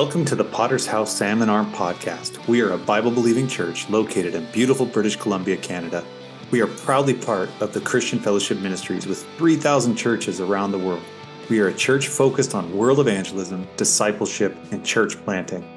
Welcome 0.00 0.24
to 0.24 0.34
the 0.34 0.44
Potter's 0.44 0.86
House 0.86 1.14
Salmon 1.14 1.50
Arm 1.50 1.70
podcast. 1.72 2.48
We 2.48 2.62
are 2.62 2.70
a 2.70 2.78
Bible 2.78 3.10
believing 3.10 3.46
church 3.46 3.86
located 3.90 4.34
in 4.34 4.50
beautiful 4.50 4.86
British 4.86 5.16
Columbia, 5.16 5.58
Canada. 5.58 6.02
We 6.50 6.62
are 6.62 6.66
proudly 6.66 7.12
part 7.12 7.50
of 7.60 7.74
the 7.74 7.82
Christian 7.82 8.18
Fellowship 8.18 8.60
Ministries 8.60 9.06
with 9.06 9.22
3,000 9.36 9.96
churches 9.96 10.40
around 10.40 10.72
the 10.72 10.78
world. 10.78 11.02
We 11.50 11.60
are 11.60 11.68
a 11.68 11.74
church 11.74 12.08
focused 12.08 12.54
on 12.54 12.74
world 12.74 12.98
evangelism, 12.98 13.68
discipleship, 13.76 14.56
and 14.70 14.82
church 14.82 15.22
planting. 15.22 15.68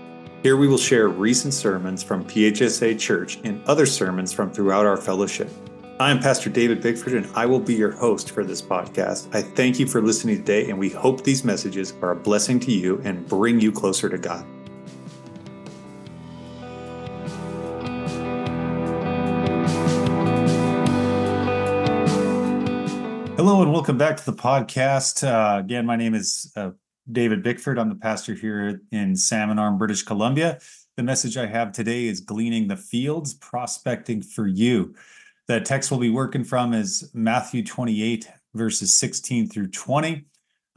Here 0.42 0.56
we 0.56 0.70
will 0.70 0.78
share 0.78 1.10
recent 1.10 1.54
sermons 1.54 2.02
from 2.02 2.24
PHSA 2.24 2.98
Church 2.98 3.40
and 3.44 3.62
other 3.68 3.86
sermons 3.86 4.32
from 4.32 4.54
throughout 4.54 4.86
our 4.86 4.96
fellowship. 4.96 5.50
I 6.04 6.12
am 6.12 6.20
Pastor 6.20 6.50
David 6.50 6.82
Bickford, 6.82 7.14
and 7.14 7.26
I 7.34 7.46
will 7.46 7.62
be 7.62 7.76
your 7.76 7.92
host 7.92 8.32
for 8.32 8.44
this 8.44 8.62
podcast. 8.62 9.34
I 9.34 9.42
thank 9.42 9.80
you 9.80 9.88
for 9.88 10.02
listening 10.02 10.36
today, 10.36 10.70
and 10.70 10.78
we 10.78 10.90
hope 10.90 11.24
these 11.24 11.46
messages 11.46 11.94
are 12.02 12.12
a 12.12 12.16
blessing 12.18 12.60
to 12.60 12.74
you 12.74 13.00
and 13.06 13.26
bring 13.26 13.62
you 13.62 13.72
closer 13.72 14.10
to 14.10 14.18
God. 14.18 14.46
Hello, 23.38 23.62
and 23.62 23.72
welcome 23.72 23.98
back 23.98 24.18
to 24.18 24.26
the 24.26 24.34
podcast. 24.34 25.26
Uh, 25.26 25.60
again, 25.60 25.86
my 25.86 25.96
name 25.96 26.16
is 26.16 26.52
uh, 26.58 26.72
David 27.10 27.44
Bickford. 27.44 27.80
I'm 27.80 27.88
the 27.88 27.96
pastor 27.96 28.34
here 28.34 28.82
in 28.92 29.16
Salmon 29.16 29.58
Arm, 29.58 29.78
British 29.78 30.04
Columbia. 30.04 30.60
The 30.98 31.04
message 31.04 31.38
I 31.38 31.46
have 31.46 31.72
today 31.72 32.08
is 32.08 32.20
Gleaning 32.20 32.68
the 32.68 32.76
Fields, 32.76 33.34
Prospecting 33.36 34.22
for 34.22 34.46
You. 34.46 34.96
The 35.48 35.60
text 35.60 35.92
we'll 35.92 36.00
be 36.00 36.10
working 36.10 36.46
from 36.46 36.74
is 36.74 37.10
Matthew 37.14 37.66
28, 37.66 38.30
verses 38.54 38.96
16 38.96 39.50
through 39.50 39.72
20. 39.72 40.26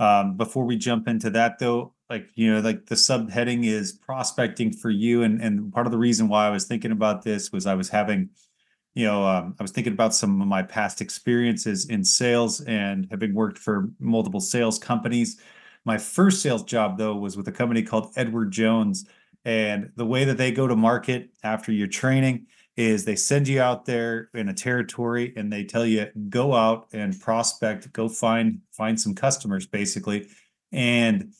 Um, 0.01 0.37
before 0.37 0.65
we 0.65 0.77
jump 0.77 1.07
into 1.07 1.31
that, 1.31 1.61
though, 1.61 1.95
like, 2.11 2.29
you 2.35 2.53
know, 2.53 2.61
like 2.61 2.87
the 2.87 2.97
subheading 2.97 3.65
is 3.65 3.93
prospecting 3.93 4.73
for 4.73 4.91
you. 4.91 5.23
And, 5.23 5.41
and 5.41 5.73
part 5.73 5.87
of 5.87 5.93
the 5.93 5.99
reason 5.99 6.27
why 6.27 6.49
I 6.49 6.51
was 6.51 6.65
thinking 6.65 6.91
about 6.91 7.23
this 7.23 7.53
was 7.53 7.65
I 7.65 7.75
was 7.75 7.89
having, 7.89 8.31
you 8.95 9.07
know, 9.07 9.25
um, 9.25 9.55
I 9.59 9.63
was 9.63 9.71
thinking 9.71 9.93
about 9.93 10.15
some 10.15 10.41
of 10.43 10.49
my 10.49 10.65
past 10.65 11.01
experiences 11.01 11.89
in 11.89 12.03
sales 12.03 12.61
and 12.63 13.07
having 13.09 13.35
worked 13.35 13.59
for 13.59 13.89
multiple 14.01 14.41
sales 14.41 14.81
companies. 14.81 15.41
My 15.85 15.97
first 15.97 16.43
sales 16.43 16.65
job, 16.65 16.99
though, 16.99 17.15
was 17.15 17.37
with 17.37 17.47
a 17.47 17.53
company 17.53 17.85
called 17.85 18.13
Edward 18.17 18.51
Jones. 18.51 19.07
And 19.45 19.93
the 19.95 20.07
way 20.07 20.25
that 20.25 20.39
they 20.39 20.51
go 20.51 20.67
to 20.67 20.75
market 20.75 21.31
after 21.45 21.71
your 21.71 21.87
training 21.87 22.47
is 22.77 23.05
they 23.05 23.17
send 23.17 23.49
you 23.49 23.61
out 23.61 23.87
there 23.87 24.29
in 24.35 24.49
a 24.49 24.55
territory 24.55 25.33
and 25.37 25.53
they 25.53 25.65
tell 25.65 25.87
you 25.87 26.07
go 26.29 26.55
out 26.55 26.89
and 26.93 27.19
prospect 27.21 27.93
go 27.93 28.09
find 28.09 28.61
find 28.73 29.01
some 29.01 29.15
customers 29.15 29.67
basically. 29.67 30.29
And 30.73 31.33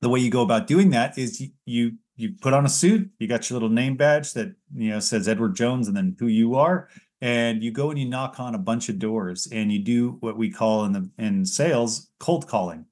the 0.00 0.08
way 0.08 0.20
you 0.20 0.30
go 0.30 0.42
about 0.42 0.66
doing 0.66 0.90
that 0.90 1.18
is 1.18 1.40
you 1.66 1.92
you, 2.14 2.34
put 2.40 2.52
on 2.52 2.64
a 2.64 2.68
suit 2.68 3.10
you 3.18 3.26
got 3.26 3.50
your 3.50 3.56
little 3.56 3.68
name 3.68 3.96
badge 3.96 4.32
that 4.34 4.54
you 4.76 4.90
know 4.90 5.00
says 5.00 5.26
edward 5.26 5.56
jones 5.56 5.88
and 5.88 5.96
then 5.96 6.14
who 6.20 6.28
you 6.28 6.54
are 6.54 6.88
and 7.22 7.62
you 7.62 7.70
go 7.70 7.90
and 7.90 7.98
you 7.98 8.04
knock 8.04 8.40
on 8.40 8.56
a 8.56 8.58
bunch 8.58 8.88
of 8.88 8.98
doors 8.98 9.46
and 9.50 9.72
you 9.72 9.78
do 9.78 10.16
what 10.20 10.36
we 10.36 10.50
call 10.50 10.84
in 10.84 10.92
the 10.92 11.08
in 11.18 11.46
sales 11.46 12.10
cold 12.18 12.48
calling. 12.48 12.84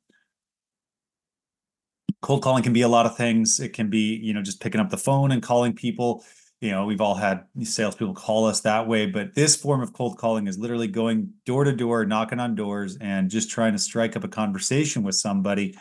Cold 2.23 2.43
calling 2.43 2.63
can 2.63 2.73
be 2.73 2.83
a 2.83 2.89
lot 2.89 3.07
of 3.07 3.17
things. 3.17 3.59
It 3.59 3.73
can 3.73 3.91
be 3.91 4.15
you 4.15 4.33
know 4.33 4.41
just 4.41 4.61
picking 4.61 4.81
up 4.81 4.89
the 4.89 4.97
phone 4.97 5.33
and 5.33 5.43
calling 5.43 5.75
people 5.75 6.25
you 6.61 6.71
know, 6.71 6.85
we've 6.85 7.01
all 7.01 7.15
had 7.15 7.45
salespeople 7.63 8.15
call 8.15 8.45
us 8.45 8.61
that 8.61 8.87
way, 8.87 9.07
but 9.07 9.35
this 9.35 9.57
form 9.57 9.81
of 9.81 9.95
cold 9.95 10.19
calling 10.19 10.47
is 10.47 10.59
literally 10.59 10.89
going 10.89 11.33
door 11.47 11.65
to 11.65 11.73
door, 11.73 12.05
knocking 12.05 12.39
on 12.39 12.55
doors, 12.55 12.99
and 13.01 13.31
just 13.31 13.51
trying 13.51 13.73
to 13.73 13.79
strike 13.79 14.15
up 14.15 14.25
a 14.25 14.29
conversation 14.29 15.03
with 15.03 15.15
somebody. 15.15 15.77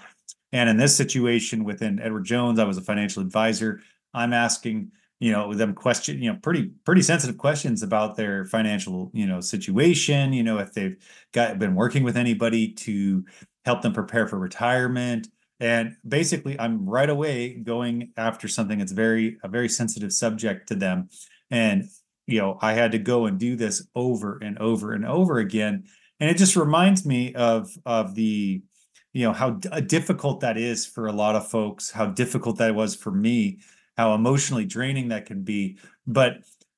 And 0.54 0.70
in 0.70 0.78
this 0.78 0.96
situation 0.96 1.66
within 1.66 2.00
Edward 2.00 2.24
Jones, 2.24 2.60
I 2.60 2.64
was 2.64 2.78
a 2.78 2.82
financial 2.82 3.22
advisor. 3.22 3.82
I'm 4.14 4.32
asking, 4.32 4.92
you 5.20 5.34
know, 5.34 5.54
them 5.54 5.76
question, 5.76 6.22
you 6.22 6.32
know, 6.32 6.40
pretty 6.42 6.72
pretty 6.86 7.02
sensitive 7.02 7.38
questions 7.38 7.84
about 7.84 8.16
their 8.16 8.46
financial, 8.46 9.12
you 9.14 9.28
know, 9.28 9.42
situation. 9.42 10.32
You 10.32 10.44
know, 10.44 10.60
if 10.60 10.74
they've 10.74 10.96
got 11.34 11.60
been 11.60 11.76
working 11.76 12.04
with 12.04 12.16
anybody 12.16 12.72
to 12.72 13.26
help 13.66 13.82
them 13.82 13.92
prepare 13.92 14.28
for 14.28 14.40
retirement 14.40 15.28
and 15.60 15.96
basically 16.08 16.60
i'm 16.60 16.88
right 16.88 17.10
away 17.10 17.54
going 17.54 18.12
after 18.18 18.48
something 18.48 18.80
that's 18.80 18.92
very 18.92 19.38
a 19.44 19.48
very 19.48 19.70
sensitive 19.70 20.14
subject 20.14 20.68
to 20.68 20.76
them. 20.76 21.10
And 21.52 21.86
you 22.28 22.40
know 22.40 22.58
i 22.62 22.74
had 22.74 22.92
to 22.92 23.00
go 23.00 23.26
and 23.26 23.40
do 23.40 23.56
this 23.56 23.88
over 23.96 24.38
and 24.42 24.58
over 24.60 24.94
and 24.94 25.06
over 25.06 25.40
again. 25.40 25.86
And 26.20 26.30
it 26.30 26.38
just 26.38 26.56
reminds 26.56 27.06
me 27.06 27.34
of 27.34 27.70
of 27.86 28.16
the 28.16 28.62
you 29.14 29.26
know 29.26 29.34
how 29.34 29.52
d- 29.52 29.82
difficult 29.82 30.42
that 30.42 30.58
is 30.58 30.86
for 30.86 31.08
a 31.08 31.12
lot 31.12 31.36
of 31.36 31.50
folks 31.50 31.92
how 31.92 32.06
difficult 32.08 32.58
that 32.58 32.76
was 32.76 32.96
for 32.96 33.12
me 33.12 33.60
how 33.98 34.14
emotionally 34.14 34.66
draining 34.66 35.10
that 35.10 35.26
can 35.26 35.44
be. 35.44 35.78
But 36.08 36.38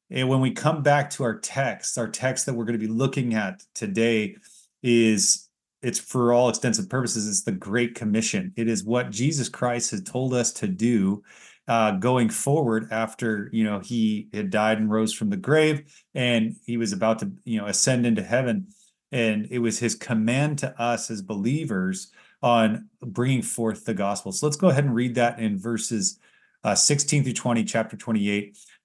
eh, 0.09 0.23
when 0.23 0.41
we 0.41 0.51
come 0.51 0.81
back 0.81 1.11
to 1.11 1.23
our 1.23 1.37
text 1.39 1.97
our 1.97 2.07
text 2.07 2.45
that 2.45 2.53
we're 2.53 2.65
going 2.65 2.79
to 2.79 2.87
be 2.87 2.91
looking 2.91 3.33
at 3.33 3.61
today 3.75 4.37
is 4.81 5.49
it's 5.81 5.99
for 5.99 6.33
all 6.33 6.49
extensive 6.49 6.89
purposes 6.89 7.27
it's 7.27 7.43
the 7.43 7.51
great 7.51 7.95
commission. 7.95 8.53
It 8.55 8.67
is 8.67 8.83
what 8.83 9.09
jesus 9.09 9.49
christ 9.49 9.91
has 9.91 10.01
told 10.03 10.33
us 10.33 10.51
to 10.53 10.67
do 10.67 11.23
uh, 11.67 11.91
going 11.91 12.29
forward 12.29 12.87
after 12.91 13.49
you 13.53 13.63
know 13.63 13.79
he 13.79 14.27
had 14.33 14.49
died 14.49 14.77
and 14.77 14.91
rose 14.91 15.13
from 15.13 15.29
the 15.29 15.37
grave 15.37 15.83
and 16.15 16.55
he 16.65 16.77
was 16.77 16.91
about 16.91 17.19
to 17.19 17.31
you 17.45 17.59
know 17.59 17.67
ascend 17.67 18.05
into 18.05 18.23
heaven. 18.23 18.67
And 19.13 19.47
it 19.51 19.59
was 19.59 19.77
his 19.77 19.95
command 19.95 20.59
to 20.59 20.81
us 20.81 21.11
as 21.11 21.21
believers 21.21 22.11
on 22.41 22.89
bringing 23.01 23.41
forth 23.41 23.85
the 23.85 23.93
gospel. 23.93 24.31
So 24.31 24.45
let's 24.45 24.57
go 24.57 24.69
ahead 24.69 24.85
and 24.85 24.95
read 24.95 25.15
that 25.15 25.39
in 25.39 25.59
verses 25.59 26.17
uh, 26.63 26.75
16 26.75 27.23
through 27.23 27.33
20 27.33 27.63
chapter 27.63 27.97
28 27.97 28.57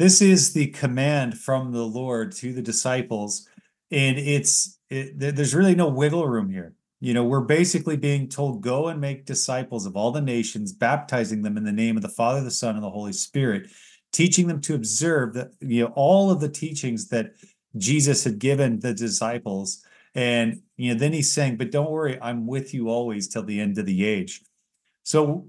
this 0.00 0.22
is 0.22 0.54
the 0.54 0.68
command 0.68 1.36
from 1.36 1.72
the 1.72 1.84
Lord 1.84 2.32
to 2.36 2.54
the 2.54 2.62
disciples, 2.62 3.46
and 3.90 4.16
it's 4.18 4.78
it, 4.88 5.18
there's 5.18 5.54
really 5.54 5.74
no 5.74 5.88
wiggle 5.88 6.26
room 6.26 6.48
here. 6.48 6.72
You 7.00 7.12
know, 7.12 7.24
we're 7.24 7.42
basically 7.42 7.98
being 7.98 8.26
told, 8.26 8.62
go 8.62 8.88
and 8.88 8.98
make 8.98 9.26
disciples 9.26 9.84
of 9.84 9.96
all 9.96 10.10
the 10.10 10.22
nations, 10.22 10.72
baptizing 10.72 11.42
them 11.42 11.58
in 11.58 11.64
the 11.64 11.70
name 11.70 11.96
of 11.96 12.02
the 12.02 12.08
Father, 12.08 12.42
the 12.42 12.50
Son, 12.50 12.76
and 12.76 12.82
the 12.82 12.88
Holy 12.88 13.12
Spirit, 13.12 13.68
teaching 14.10 14.46
them 14.46 14.62
to 14.62 14.74
observe 14.74 15.34
that, 15.34 15.50
you 15.60 15.84
know, 15.84 15.92
all 15.94 16.30
of 16.30 16.40
the 16.40 16.48
teachings 16.48 17.08
that 17.08 17.34
Jesus 17.76 18.24
had 18.24 18.38
given 18.38 18.80
the 18.80 18.94
disciples. 18.94 19.84
And, 20.14 20.62
you 20.78 20.94
know, 20.94 20.98
then 20.98 21.12
he's 21.12 21.30
saying, 21.30 21.58
but 21.58 21.70
don't 21.70 21.90
worry, 21.90 22.18
I'm 22.22 22.46
with 22.46 22.72
you 22.72 22.88
always 22.88 23.28
till 23.28 23.42
the 23.42 23.60
end 23.60 23.76
of 23.76 23.84
the 23.84 24.06
age. 24.06 24.40
So 25.04 25.46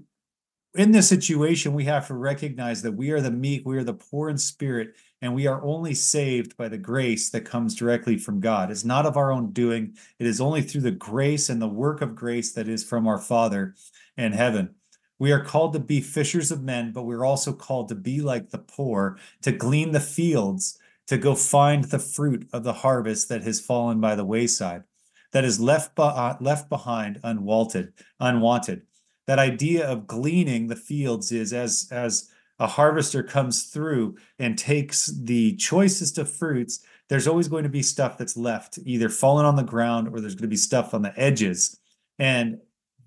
in 0.74 0.90
this 0.90 1.08
situation, 1.08 1.74
we 1.74 1.84
have 1.84 2.06
to 2.06 2.14
recognize 2.14 2.80
that 2.82 2.92
we 2.92 3.10
are 3.10 3.20
the 3.20 3.30
meek, 3.30 3.62
we 3.66 3.76
are 3.76 3.84
the 3.84 3.92
poor 3.92 4.30
in 4.30 4.38
spirit, 4.38 4.94
and 5.20 5.34
we 5.34 5.46
are 5.46 5.62
only 5.62 5.92
saved 5.92 6.56
by 6.56 6.68
the 6.68 6.78
grace 6.78 7.28
that 7.30 7.44
comes 7.44 7.74
directly 7.74 8.16
from 8.16 8.40
God. 8.40 8.70
It's 8.70 8.84
not 8.84 9.04
of 9.04 9.16
our 9.16 9.30
own 9.30 9.52
doing, 9.52 9.94
it 10.18 10.26
is 10.26 10.40
only 10.40 10.62
through 10.62 10.80
the 10.80 10.90
grace 10.90 11.50
and 11.50 11.60
the 11.60 11.68
work 11.68 12.00
of 12.00 12.14
grace 12.14 12.52
that 12.52 12.68
is 12.68 12.82
from 12.82 13.06
our 13.06 13.18
Father 13.18 13.74
in 14.16 14.32
heaven. 14.32 14.74
We 15.18 15.30
are 15.30 15.44
called 15.44 15.74
to 15.74 15.78
be 15.78 16.00
fishers 16.00 16.50
of 16.50 16.62
men, 16.62 16.92
but 16.92 17.02
we're 17.04 17.24
also 17.24 17.52
called 17.52 17.88
to 17.90 17.94
be 17.94 18.22
like 18.22 18.50
the 18.50 18.58
poor, 18.58 19.18
to 19.42 19.52
glean 19.52 19.92
the 19.92 20.00
fields, 20.00 20.78
to 21.06 21.18
go 21.18 21.34
find 21.34 21.84
the 21.84 21.98
fruit 21.98 22.48
of 22.52 22.64
the 22.64 22.72
harvest 22.72 23.28
that 23.28 23.42
has 23.42 23.60
fallen 23.60 24.00
by 24.00 24.14
the 24.14 24.24
wayside, 24.24 24.84
that 25.32 25.44
is 25.44 25.60
left, 25.60 25.94
be- 25.94 26.02
uh, 26.02 26.36
left 26.40 26.70
behind 26.70 27.20
unwanted, 27.22 27.92
unwanted 28.18 28.82
that 29.26 29.38
idea 29.38 29.86
of 29.86 30.06
gleaning 30.06 30.66
the 30.66 30.76
fields 30.76 31.32
is 31.32 31.52
as 31.52 31.88
as 31.90 32.28
a 32.58 32.66
harvester 32.66 33.22
comes 33.22 33.64
through 33.64 34.16
and 34.38 34.58
takes 34.58 35.06
the 35.06 35.56
choicest 35.56 36.18
of 36.18 36.30
fruits 36.30 36.84
there's 37.12 37.28
always 37.28 37.46
going 37.46 37.64
to 37.64 37.68
be 37.68 37.82
stuff 37.82 38.16
that's 38.16 38.38
left 38.38 38.78
either 38.86 39.10
fallen 39.10 39.44
on 39.44 39.54
the 39.54 39.62
ground 39.62 40.08
or 40.08 40.18
there's 40.18 40.34
going 40.34 40.44
to 40.44 40.48
be 40.48 40.56
stuff 40.56 40.94
on 40.94 41.02
the 41.02 41.12
edges. 41.20 41.78
And 42.18 42.56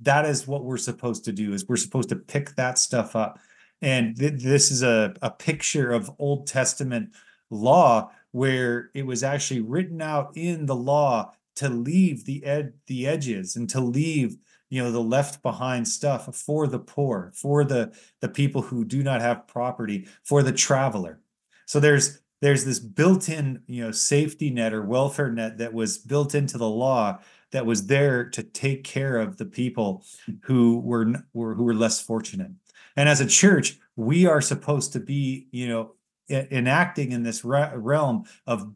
that 0.02 0.26
is 0.26 0.48
what 0.48 0.64
we're 0.64 0.78
supposed 0.78 1.26
to 1.26 1.32
do 1.32 1.54
is 1.54 1.68
we're 1.68 1.76
supposed 1.76 2.10
to 2.10 2.16
pick 2.16 2.56
that 2.56 2.78
stuff 2.78 3.16
up. 3.16 3.40
And 3.82 4.16
th- 4.16 4.44
this 4.44 4.70
is 4.70 4.84
a, 4.84 5.16
a 5.24 5.32
picture 5.32 5.92
of 5.92 6.12
old 6.20 6.46
testament 6.46 7.16
law 7.50 8.12
where 8.32 8.92
it 8.94 9.08
was 9.08 9.24
actually 9.24 9.62
written 9.62 10.04
out 10.04 10.34
in 10.36 10.68
the 10.68 10.76
law 10.76 11.32
to 11.56 11.70
leave 11.70 12.26
the 12.26 12.46
ed- 12.46 12.74
the 12.86 13.08
edges 13.08 13.56
and 13.56 13.68
to 13.72 13.80
leave 13.80 14.38
you 14.70 14.82
know 14.82 14.92
the 14.92 15.02
left 15.02 15.42
behind 15.42 15.88
stuff 15.88 16.34
for 16.36 16.68
the 16.68 16.80
poor 16.80 17.32
for 17.36 17.64
the 17.64 17.94
the 18.22 18.30
people 18.30 18.62
who 18.62 18.84
do 18.84 19.04
not 19.04 19.22
have 19.22 19.48
property 19.48 20.08
for 20.24 20.44
the 20.44 20.52
traveler. 20.52 21.20
So 21.66 21.80
there's 21.80 22.20
there's 22.42 22.66
this 22.66 22.80
built-in 22.80 23.62
you 23.68 23.84
know 23.84 23.92
safety 23.92 24.50
net 24.50 24.74
or 24.74 24.84
welfare 24.84 25.32
net 25.32 25.58
that 25.58 25.74
was 25.74 25.98
built 25.98 26.36
into 26.36 26.58
the 26.58 26.70
law 26.70 27.20
that 27.52 27.66
was 27.66 27.88
there 27.88 28.30
to 28.30 28.44
take 28.44 28.84
care 28.84 29.18
of 29.18 29.38
the 29.38 29.46
people 29.46 30.04
who 30.42 30.80
were, 30.80 31.14
were 31.34 31.54
who 31.54 31.64
were 31.64 31.74
less 31.74 32.02
fortunate. 32.02 32.52
And 32.98 33.08
as 33.08 33.22
a 33.22 33.26
church 33.26 33.80
we 33.96 34.26
are 34.26 34.42
supposed 34.42 34.94
to 34.94 35.00
be 35.00 35.48
you 35.52 35.68
know 35.68 35.92
enacting 36.30 37.12
in 37.12 37.24
this 37.24 37.46
realm 37.46 38.26
of 38.48 38.72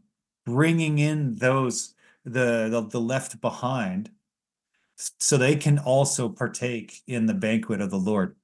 bringing 0.45 0.99
in 0.99 1.35
those 1.35 1.95
the, 2.25 2.69
the 2.69 2.87
the 2.89 3.01
left 3.01 3.41
behind 3.41 4.11
so 5.19 5.37
they 5.37 5.55
can 5.55 5.79
also 5.79 6.29
partake 6.29 7.01
in 7.07 7.25
the 7.25 7.33
banquet 7.33 7.81
of 7.81 7.89
the 7.89 7.97
Lord. 7.97 8.35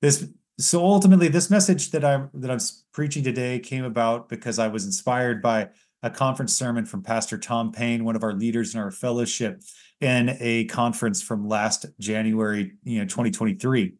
This 0.00 0.26
so 0.58 0.84
ultimately 0.84 1.28
this 1.28 1.50
message 1.50 1.90
that 1.92 2.04
I'm 2.04 2.30
that 2.34 2.50
I'm 2.50 2.60
preaching 2.92 3.24
today 3.24 3.58
came 3.58 3.84
about 3.84 4.28
because 4.28 4.58
I 4.58 4.68
was 4.68 4.84
inspired 4.84 5.42
by 5.42 5.70
a 6.02 6.10
conference 6.10 6.56
sermon 6.56 6.84
from 6.84 7.02
Pastor 7.02 7.38
Tom 7.38 7.72
Payne, 7.72 8.04
one 8.04 8.16
of 8.16 8.24
our 8.24 8.34
leaders 8.34 8.74
in 8.74 8.80
our 8.80 8.90
fellowship, 8.90 9.62
in 10.00 10.36
a 10.40 10.64
conference 10.64 11.22
from 11.22 11.48
last 11.48 11.86
January, 12.00 12.72
you 12.82 12.98
know, 12.98 13.04
2023. 13.04 13.94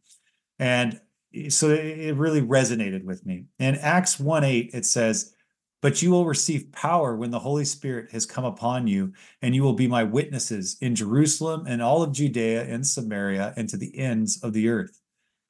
And 0.59 1.01
so 1.49 1.71
it 1.71 2.17
really 2.17 2.43
resonated 2.43 3.05
with 3.05 3.25
me. 3.25 3.47
In 3.59 3.77
Acts 3.77 4.19
1 4.19 4.45
8, 4.45 4.71
it 4.75 4.85
says, 4.85 5.33
but 5.83 6.01
you 6.01 6.13
will 6.13 6.25
receive 6.25 6.73
power 6.73 7.17
when 7.17 7.33
the 7.33 7.41
Holy 7.41 7.65
Spirit 7.65 8.13
has 8.13 8.25
come 8.25 8.45
upon 8.45 8.87
you, 8.87 9.13
and 9.43 9.55
you 9.55 9.65
will 9.65 9.73
be 9.75 9.89
my 9.89 10.05
witnesses 10.05 10.77
in 10.81 10.95
Jerusalem 10.95 11.65
and 11.67 11.83
all 11.83 12.03
of 12.03 12.13
Judea 12.13 12.65
and 12.65 12.87
Samaria 12.87 13.53
and 13.57 13.69
to 13.69 13.77
the 13.77 13.99
ends 13.99 14.43
of 14.43 14.53
the 14.53 14.69
earth. 14.69 15.01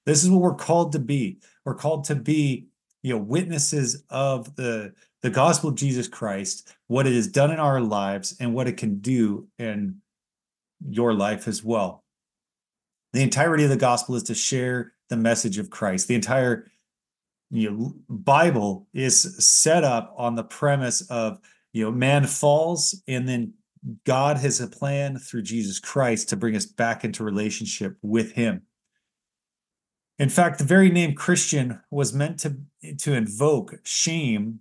This 0.07 0.25
is 0.25 0.31
what 0.31 0.41
we're 0.41 0.55
called 0.55 0.93
to 0.93 0.99
be. 0.99 1.39
We're 1.65 1.75
called 1.75 2.05
to 2.05 2.15
be, 2.15 2.67
you 3.03 3.15
know, 3.15 3.23
witnesses 3.23 4.03
of 4.11 4.57
the 4.57 4.95
the 5.21 5.31
gospel 5.31 5.71
of 5.71 5.77
Jesus 5.77 6.09
Christ, 6.09 6.75
what 6.89 7.07
it 7.07 7.13
has 7.13 7.29
done 7.29 7.53
in 7.53 7.61
our 7.61 7.81
lives, 7.81 8.35
and 8.41 8.55
what 8.55 8.67
it 8.67 8.77
can 8.77 8.99
do 8.99 9.47
in 9.57 9.99
your 10.85 11.15
life 11.15 11.47
as 11.47 11.63
well. 11.63 12.03
The 13.13 13.23
entirety 13.23 13.63
of 13.63 13.71
the 13.71 13.77
gospel 13.77 14.17
is 14.17 14.25
to 14.25 14.35
share 14.35 14.95
the 15.11 15.17
message 15.17 15.59
of 15.59 15.71
Christ. 15.71 16.09
The 16.09 16.17
entire 16.17 16.72
you 17.53 17.71
know 17.71 17.95
bible 18.09 18.89
is 18.95 19.37
set 19.47 19.85
up 19.85 20.13
on 20.17 20.35
the 20.35 20.43
premise 20.43 21.03
of 21.11 21.39
you 21.73 21.85
know 21.85 21.93
man 21.93 22.27
falls 22.27 23.01
and 23.07 23.29
then 23.29 23.53
god 24.05 24.39
has 24.39 24.61
a 24.61 24.67
plan 24.67 25.19
through 25.19 25.43
jesus 25.43 25.79
christ 25.79 26.31
to 26.31 26.37
bring 26.37 26.57
us 26.57 26.67
back 26.67 27.05
into 27.05 27.23
relationship 27.23 27.97
with 28.03 28.33
him. 28.33 28.63
In 30.19 30.29
fact 30.29 30.59
the 30.59 30.65
very 30.65 30.91
name 30.91 31.15
christian 31.15 31.79
was 31.91 32.15
meant 32.15 32.39
to 32.41 32.57
to 32.99 33.13
invoke 33.13 33.79
shame 33.85 34.61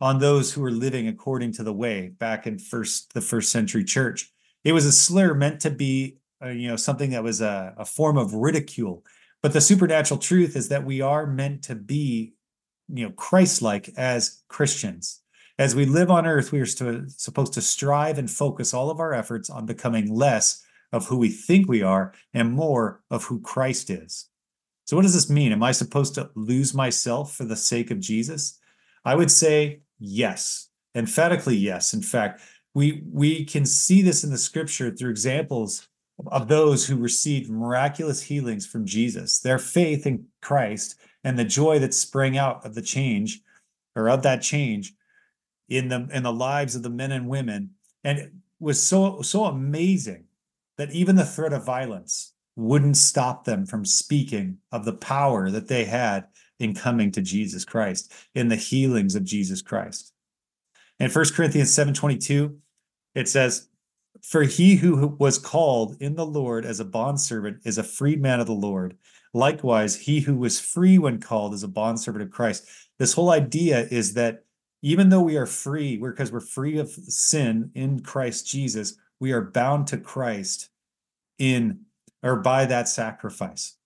on 0.00 0.18
those 0.18 0.52
who 0.52 0.60
were 0.60 0.70
living 0.70 1.08
according 1.08 1.52
to 1.52 1.62
the 1.62 1.72
way 1.72 2.08
back 2.18 2.46
in 2.46 2.58
first 2.58 3.14
the 3.14 3.20
first 3.20 3.50
century 3.50 3.82
church. 3.82 4.30
It 4.62 4.72
was 4.72 4.84
a 4.84 4.92
slur 4.92 5.34
meant 5.34 5.60
to 5.60 5.70
be 5.70 6.18
uh, 6.44 6.48
you 6.48 6.68
know 6.68 6.76
something 6.76 7.10
that 7.10 7.24
was 7.24 7.40
a, 7.40 7.74
a 7.78 7.84
form 7.84 8.16
of 8.18 8.34
ridicule 8.34 9.02
but 9.42 9.52
the 9.52 9.60
supernatural 9.60 10.18
truth 10.18 10.56
is 10.56 10.68
that 10.68 10.84
we 10.84 11.00
are 11.00 11.26
meant 11.26 11.62
to 11.64 11.74
be, 11.74 12.34
you 12.88 13.06
know, 13.06 13.12
Christ-like 13.12 13.90
as 13.96 14.42
Christians. 14.48 15.20
As 15.58 15.74
we 15.74 15.86
live 15.86 16.10
on 16.10 16.26
earth, 16.26 16.52
we 16.52 16.60
are 16.60 16.66
supposed 16.66 17.54
to 17.54 17.62
strive 17.62 18.18
and 18.18 18.30
focus 18.30 18.74
all 18.74 18.90
of 18.90 19.00
our 19.00 19.14
efforts 19.14 19.48
on 19.48 19.64
becoming 19.66 20.14
less 20.14 20.62
of 20.92 21.06
who 21.06 21.16
we 21.16 21.30
think 21.30 21.68
we 21.68 21.82
are 21.82 22.12
and 22.34 22.52
more 22.52 23.02
of 23.10 23.24
who 23.24 23.40
Christ 23.40 23.90
is. 23.90 24.28
So, 24.86 24.96
what 24.96 25.02
does 25.02 25.14
this 25.14 25.30
mean? 25.30 25.52
Am 25.52 25.62
I 25.62 25.72
supposed 25.72 26.14
to 26.14 26.30
lose 26.34 26.74
myself 26.74 27.34
for 27.34 27.44
the 27.44 27.56
sake 27.56 27.90
of 27.90 28.00
Jesus? 28.00 28.58
I 29.04 29.14
would 29.14 29.30
say 29.30 29.80
yes, 29.98 30.68
emphatically 30.94 31.56
yes. 31.56 31.92
In 31.94 32.02
fact, 32.02 32.40
we 32.74 33.02
we 33.10 33.44
can 33.44 33.64
see 33.64 34.02
this 34.02 34.22
in 34.22 34.30
the 34.30 34.38
scripture 34.38 34.90
through 34.90 35.10
examples 35.10 35.88
of 36.26 36.48
those 36.48 36.86
who 36.86 36.96
received 36.96 37.50
miraculous 37.50 38.22
healings 38.22 38.66
from 38.66 38.86
Jesus, 38.86 39.38
their 39.38 39.58
faith 39.58 40.06
in 40.06 40.26
Christ, 40.40 40.96
and 41.22 41.38
the 41.38 41.44
joy 41.44 41.78
that 41.80 41.92
sprang 41.92 42.38
out 42.38 42.64
of 42.64 42.74
the 42.74 42.82
change 42.82 43.40
or 43.94 44.08
of 44.08 44.22
that 44.22 44.42
change 44.42 44.94
in 45.68 45.88
the 45.88 46.08
in 46.12 46.22
the 46.22 46.32
lives 46.32 46.76
of 46.76 46.82
the 46.82 46.90
men 46.90 47.10
and 47.10 47.28
women 47.28 47.70
and 48.04 48.18
it 48.18 48.32
was 48.60 48.80
so 48.80 49.20
so 49.22 49.44
amazing 49.46 50.24
that 50.78 50.92
even 50.92 51.16
the 51.16 51.24
threat 51.24 51.52
of 51.52 51.64
violence 51.64 52.32
wouldn't 52.54 52.96
stop 52.96 53.44
them 53.44 53.66
from 53.66 53.84
speaking 53.84 54.58
of 54.70 54.84
the 54.84 54.92
power 54.92 55.50
that 55.50 55.68
they 55.68 55.84
had 55.84 56.26
in 56.58 56.74
coming 56.74 57.10
to 57.10 57.20
Jesus 57.20 57.64
Christ 57.64 58.12
in 58.34 58.48
the 58.48 58.56
healings 58.56 59.14
of 59.14 59.24
Jesus 59.24 59.60
Christ. 59.60 60.12
In 60.98 61.10
1 61.10 61.34
Corinthians 61.34 61.74
7:22 61.74 62.56
it 63.14 63.28
says 63.28 63.68
for 64.26 64.42
he 64.42 64.74
who 64.74 65.06
was 65.20 65.38
called 65.38 65.96
in 66.00 66.16
the 66.16 66.26
Lord 66.26 66.66
as 66.66 66.80
a 66.80 66.84
bondservant 66.84 67.58
is 67.64 67.78
a 67.78 67.84
freedman 67.84 68.40
of 68.40 68.48
the 68.48 68.52
Lord. 68.52 68.96
Likewise, 69.32 69.94
he 69.94 70.18
who 70.18 70.36
was 70.36 70.58
free 70.58 70.98
when 70.98 71.20
called 71.20 71.54
is 71.54 71.62
a 71.62 71.68
bondservant 71.68 72.24
of 72.24 72.32
Christ. 72.32 72.66
This 72.98 73.12
whole 73.12 73.30
idea 73.30 73.86
is 73.88 74.14
that 74.14 74.42
even 74.82 75.10
though 75.10 75.22
we 75.22 75.36
are 75.36 75.46
free, 75.46 75.96
we're 75.96 76.10
because 76.10 76.32
we're 76.32 76.40
free 76.40 76.78
of 76.78 76.90
sin 76.90 77.70
in 77.76 78.00
Christ 78.00 78.48
Jesus, 78.48 78.96
we 79.20 79.30
are 79.30 79.42
bound 79.42 79.86
to 79.88 79.96
Christ 79.96 80.70
in 81.38 81.82
or 82.20 82.34
by 82.34 82.66
that 82.66 82.88
sacrifice. 82.88 83.76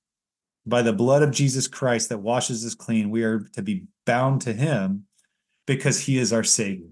By 0.65 0.81
the 0.81 0.95
blood 0.95 1.23
of 1.23 1.33
Jesus 1.33 1.69
Christ 1.69 2.09
that 2.09 2.19
washes 2.19 2.65
us 2.65 2.75
clean, 2.75 3.11
we 3.11 3.25
are 3.25 3.41
to 3.53 3.63
be 3.63 3.85
bound 4.07 4.41
to 4.43 4.55
him 4.55 5.05
because 5.67 6.01
he 6.01 6.17
is 6.17 6.33
our 6.33 6.45
Savior. 6.45 6.89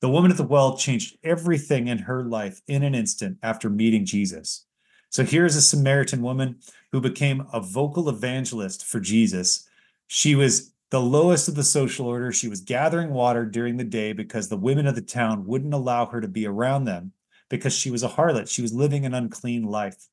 The 0.00 0.08
woman 0.08 0.30
at 0.30 0.36
the 0.36 0.44
well 0.44 0.76
changed 0.76 1.18
everything 1.24 1.88
in 1.88 1.98
her 1.98 2.24
life 2.24 2.60
in 2.68 2.82
an 2.82 2.94
instant 2.94 3.38
after 3.42 3.68
meeting 3.68 4.04
Jesus. 4.04 4.64
So 5.10 5.24
here's 5.24 5.56
a 5.56 5.62
Samaritan 5.62 6.22
woman 6.22 6.60
who 6.92 7.00
became 7.00 7.46
a 7.52 7.60
vocal 7.60 8.08
evangelist 8.08 8.84
for 8.84 9.00
Jesus. 9.00 9.68
She 10.06 10.34
was 10.34 10.72
the 10.90 11.00
lowest 11.00 11.48
of 11.48 11.54
the 11.54 11.64
social 11.64 12.06
order. 12.06 12.32
She 12.32 12.48
was 12.48 12.60
gathering 12.60 13.10
water 13.10 13.44
during 13.44 13.76
the 13.76 13.84
day 13.84 14.12
because 14.12 14.48
the 14.48 14.56
women 14.56 14.86
of 14.86 14.94
the 14.94 15.02
town 15.02 15.46
wouldn't 15.46 15.74
allow 15.74 16.06
her 16.06 16.20
to 16.20 16.28
be 16.28 16.46
around 16.46 16.84
them 16.84 17.12
because 17.48 17.74
she 17.74 17.90
was 17.90 18.02
a 18.02 18.08
harlot. 18.08 18.48
She 18.48 18.62
was 18.62 18.72
living 18.72 19.04
an 19.04 19.14
unclean 19.14 19.64
life. 19.64 20.06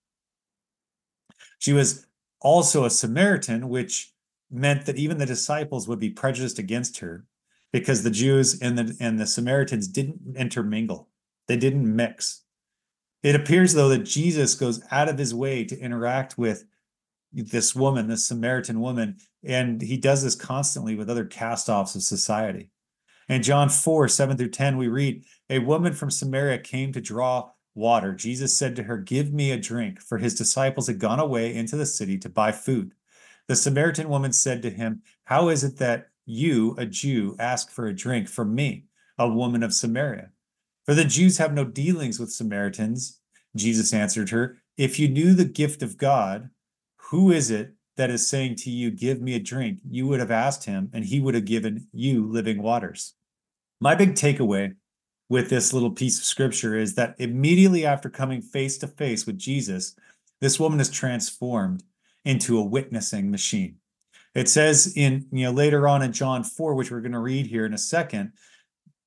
She 1.60 1.74
was 1.74 2.08
also 2.42 2.86
a 2.86 2.90
Samaritan, 2.90 3.70
which 3.70 4.14
meant 4.50 4.86
that 4.86 4.98
even 4.98 5.18
the 5.18 5.26
disciples 5.26 5.88
would 5.88 6.00
be 6.00 6.10
prejudiced 6.10 6.60
against 6.60 7.00
her 7.00 7.26
because 7.76 8.04
the 8.04 8.10
Jews 8.10 8.58
and 8.62 8.78
the 8.78 8.96
and 9.02 9.20
the 9.20 9.28
Samaritans 9.28 9.90
didn't 9.90 10.38
intermingle. 10.38 11.10
They 11.50 11.58
didn't 11.58 11.94
mix. 11.94 12.44
It 13.22 13.36
appears 13.36 13.74
though 13.74 13.90
that 13.90 14.06
Jesus 14.06 14.56
goes 14.56 14.82
out 14.92 15.10
of 15.10 15.18
his 15.18 15.36
way 15.36 15.66
to 15.66 15.78
interact 15.78 16.38
with 16.38 16.64
this 17.34 17.76
woman, 17.76 18.08
this 18.08 18.26
Samaritan 18.26 18.80
woman, 18.80 19.18
and 19.44 19.82
he 19.82 19.98
does 19.98 20.24
this 20.24 20.36
constantly 20.36 20.96
with 20.96 21.10
other 21.10 21.26
cast-offs 21.26 21.96
of 21.96 22.04
society. 22.04 22.72
In 23.28 23.44
John 23.44 23.68
4, 23.68 24.08
7 24.08 24.38
through 24.38 24.52
10, 24.52 24.78
we 24.78 24.88
read, 24.88 25.26
A 25.50 25.60
woman 25.60 25.92
from 25.92 26.10
Samaria 26.10 26.60
came 26.60 26.94
to 26.94 27.02
draw 27.02 27.50
water. 27.74 28.14
Jesus 28.14 28.58
said 28.58 28.78
to 28.78 28.84
her, 28.84 28.98
Give 28.98 29.34
me 29.34 29.52
a 29.52 29.58
drink, 29.58 30.00
for 30.00 30.18
his 30.18 30.34
disciples 30.34 30.88
had 30.88 31.00
gone 31.00 31.20
away 31.20 31.54
into 31.54 31.76
the 31.76 31.86
city 31.86 32.18
to 32.20 32.30
buy 32.30 32.54
food. 32.54 32.94
The 33.50 33.56
Samaritan 33.58 34.08
woman 34.08 34.32
said 34.32 34.62
to 34.62 34.70
him, 34.70 35.02
How 35.26 35.50
is 35.50 35.66
it 35.66 35.76
that 35.80 36.08
you, 36.26 36.76
a 36.78 36.86
Jew, 36.86 37.36
ask 37.40 37.70
for 37.70 37.88
a 37.88 37.96
drink 37.96 38.28
from 38.28 38.56
me, 38.56 38.86
a 39.18 39.28
woman 39.28 39.64
of 39.64 39.74
Samaria. 39.74 40.30
For 40.86 40.94
the 40.94 41.06
Jews 41.06 41.38
have 41.38 41.54
no 41.54 41.66
dealings 41.66 42.20
with 42.20 42.32
Samaritans. 42.32 43.20
Jesus 43.56 43.94
answered 43.94 44.30
her, 44.30 44.58
If 44.78 45.00
you 45.00 45.08
knew 45.08 45.34
the 45.34 45.46
gift 45.46 45.82
of 45.82 45.98
God, 45.98 46.50
who 46.98 47.32
is 47.32 47.50
it 47.50 47.74
that 47.98 48.10
is 48.10 48.28
saying 48.28 48.56
to 48.58 48.70
you, 48.70 48.92
Give 48.92 49.22
me 49.22 49.36
a 49.36 49.40
drink? 49.40 49.80
You 49.90 50.08
would 50.08 50.20
have 50.20 50.32
asked 50.32 50.66
him, 50.66 50.90
and 50.94 51.06
he 51.06 51.20
would 51.20 51.36
have 51.36 51.46
given 51.46 51.88
you 51.92 52.28
living 52.28 52.62
waters. 52.62 53.14
My 53.80 53.96
big 53.96 54.14
takeaway 54.14 54.76
with 55.30 55.50
this 55.50 55.74
little 55.74 55.92
piece 55.92 56.20
of 56.20 56.26
scripture 56.26 56.78
is 56.78 56.96
that 56.96 57.16
immediately 57.18 57.86
after 57.86 58.10
coming 58.10 58.42
face 58.42 58.78
to 58.80 58.88
face 58.88 59.26
with 59.26 59.38
Jesus, 59.38 59.96
this 60.40 60.60
woman 60.60 60.80
is 60.80 60.90
transformed 60.90 61.84
into 62.24 62.58
a 62.58 62.64
witnessing 62.64 63.32
machine. 63.32 63.78
It 64.36 64.50
says 64.50 64.94
in, 64.96 65.26
you 65.32 65.46
know, 65.46 65.52
later 65.52 65.88
on 65.88 66.02
in 66.02 66.12
John 66.12 66.44
4, 66.44 66.76
which 66.76 66.92
we're 66.92 67.02
going 67.02 67.14
to 67.14 67.20
read 67.20 67.48
here 67.48 67.66
in 67.66 67.74
a 67.74 67.78
second, 67.78 68.34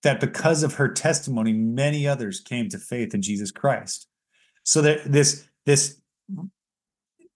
that 0.03 0.21
because 0.21 0.63
of 0.63 0.75
her 0.75 0.89
testimony, 0.89 1.53
many 1.53 2.09
others 2.09 2.41
came 2.41 2.69
to 2.71 2.79
faith 2.79 3.15
in 3.15 3.21
Jesus 3.21 3.51
Christ. 3.51 4.09
So 4.63 4.81
that 4.83 5.11
this, 5.11 5.47
this, 5.67 6.01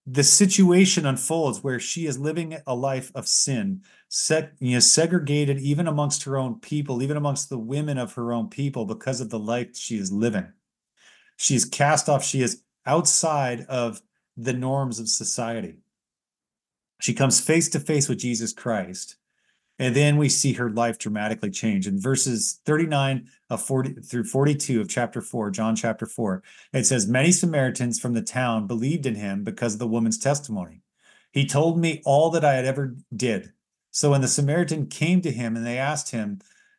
the 0.07 0.25
situation 0.25 1.07
unfolds 1.07 1.63
where 1.63 1.79
she 1.79 2.07
is 2.07 2.19
living 2.19 2.57
a 2.67 2.75
life 2.75 3.13
of 3.15 3.29
sin, 3.29 3.83
set, 4.09 4.53
you 4.59 4.75
know, 4.75 4.81
segregated 4.81 5.59
even 5.59 5.87
amongst 5.87 6.25
her 6.25 6.39
own 6.39 6.61
people, 6.61 7.03
even 7.03 7.17
amongst 7.17 7.51
the 7.51 7.59
women 7.59 7.99
of 7.99 8.15
her 8.15 8.33
own 8.33 8.49
people, 8.49 8.87
because 8.87 9.21
of 9.21 9.31
the 9.31 9.39
life 9.39 9.77
she 9.77 9.99
is 9.99 10.11
living. 10.11 10.51
She's 11.37 11.65
cast 11.65 12.09
off. 12.09 12.25
She 12.25 12.41
is 12.41 12.63
outside 12.87 13.63
of 13.69 14.01
the 14.37 14.53
norms 14.53 14.99
of 14.99 15.09
society. 15.09 15.79
She 17.03 17.15
comes 17.15 17.41
face 17.41 17.69
to 17.71 17.81
face 17.81 18.09
with 18.09 18.21
Jesus 18.21 18.53
Christ. 18.53 19.17
And 19.77 19.97
then 19.97 20.19
we 20.19 20.29
see 20.29 20.53
her 20.53 20.71
life 20.71 21.01
dramatically 21.01 21.51
change. 21.51 21.89
In 21.89 22.01
verses 22.01 22.61
39 22.65 23.29
of 23.51 23.61
40 23.61 23.95
through 24.03 24.23
42 24.23 24.81
of 24.81 24.89
chapter 24.89 25.21
4, 25.21 25.51
John 25.51 25.75
chapter 25.75 26.07
4, 26.07 26.45
it 26.73 26.87
says, 26.87 27.09
Many 27.09 27.33
Samaritans 27.33 27.99
from 27.99 28.13
the 28.13 28.23
town 28.23 28.69
believed 28.69 29.05
in 29.05 29.17
him 29.17 29.43
because 29.43 29.73
of 29.73 29.81
the 29.81 29.89
woman's 29.89 30.17
testimony. 30.17 30.83
He 31.33 31.45
told 31.45 31.77
me 31.77 32.03
all 32.05 32.31
that 32.31 32.45
I 32.45 32.55
had 32.55 32.67
ever 32.67 32.95
did. 33.13 33.53
So 33.91 34.13
when 34.13 34.21
the 34.21 34.29
Samaritan 34.29 34.87
came 34.87 35.21
to 35.23 35.33
him 35.33 35.57
and 35.57 35.67
they 35.67 35.79
asked 35.79 36.13
him 36.13 36.39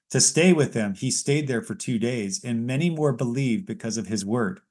to 0.10 0.22
stay 0.22 0.54
with 0.54 0.72
them, 0.72 0.94
he 0.94 1.12
stayed 1.12 1.50
there 1.50 1.62
for 1.62 1.76
two 1.76 2.00
days, 2.00 2.42
and 2.42 2.66
many 2.66 2.90
more 2.90 3.12
believed 3.12 3.66
because 3.66 3.98
of 3.98 4.08
his 4.08 4.24
word. 4.24 4.62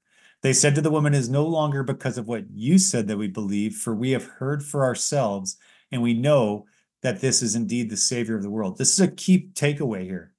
They 0.42 0.52
said 0.52 0.74
to 0.74 0.80
the 0.80 0.90
woman, 0.90 1.14
It 1.14 1.18
is 1.18 1.28
no 1.28 1.46
longer 1.46 1.82
because 1.82 2.18
of 2.18 2.26
what 2.26 2.50
you 2.52 2.78
said 2.78 3.08
that 3.08 3.16
we 3.16 3.28
believe, 3.28 3.76
for 3.76 3.94
we 3.94 4.10
have 4.10 4.24
heard 4.24 4.62
for 4.62 4.84
ourselves, 4.84 5.56
and 5.90 6.02
we 6.02 6.14
know 6.14 6.66
that 7.02 7.20
this 7.20 7.42
is 7.42 7.54
indeed 7.54 7.90
the 7.90 7.96
Savior 7.96 8.36
of 8.36 8.42
the 8.42 8.50
world. 8.50 8.78
This 8.78 8.92
is 8.92 9.00
a 9.00 9.10
key 9.10 9.50
takeaway 9.54 10.02
here. 10.02 10.32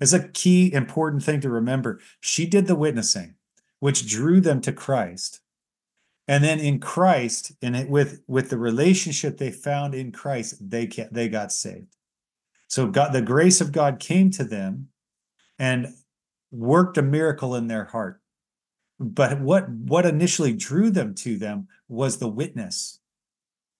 It's 0.00 0.12
a 0.12 0.28
key 0.28 0.72
important 0.72 1.24
thing 1.24 1.40
to 1.40 1.50
remember. 1.50 2.00
She 2.20 2.46
did 2.46 2.66
the 2.66 2.76
witnessing, 2.76 3.34
which 3.80 4.08
drew 4.08 4.40
them 4.40 4.60
to 4.62 4.72
Christ. 4.72 5.40
And 6.28 6.44
then 6.44 6.60
in 6.60 6.78
Christ, 6.78 7.52
and 7.62 7.88
with 7.88 8.20
with 8.26 8.50
the 8.50 8.58
relationship 8.58 9.38
they 9.38 9.50
found 9.50 9.94
in 9.94 10.12
Christ, 10.12 10.56
they 10.60 10.86
can, 10.86 11.08
they 11.10 11.28
got 11.28 11.52
saved. 11.52 11.96
So 12.68 12.86
God, 12.86 13.12
the 13.12 13.22
grace 13.22 13.60
of 13.60 13.72
God 13.72 13.98
came 13.98 14.30
to 14.32 14.44
them 14.44 14.88
and 15.58 15.88
worked 16.50 16.98
a 16.98 17.02
miracle 17.02 17.54
in 17.54 17.66
their 17.66 17.86
heart. 17.86 18.17
But 19.00 19.40
what 19.40 19.68
what 19.68 20.06
initially 20.06 20.52
drew 20.52 20.90
them 20.90 21.14
to 21.16 21.36
them 21.38 21.68
was 21.88 22.18
the 22.18 22.28
witness 22.28 23.00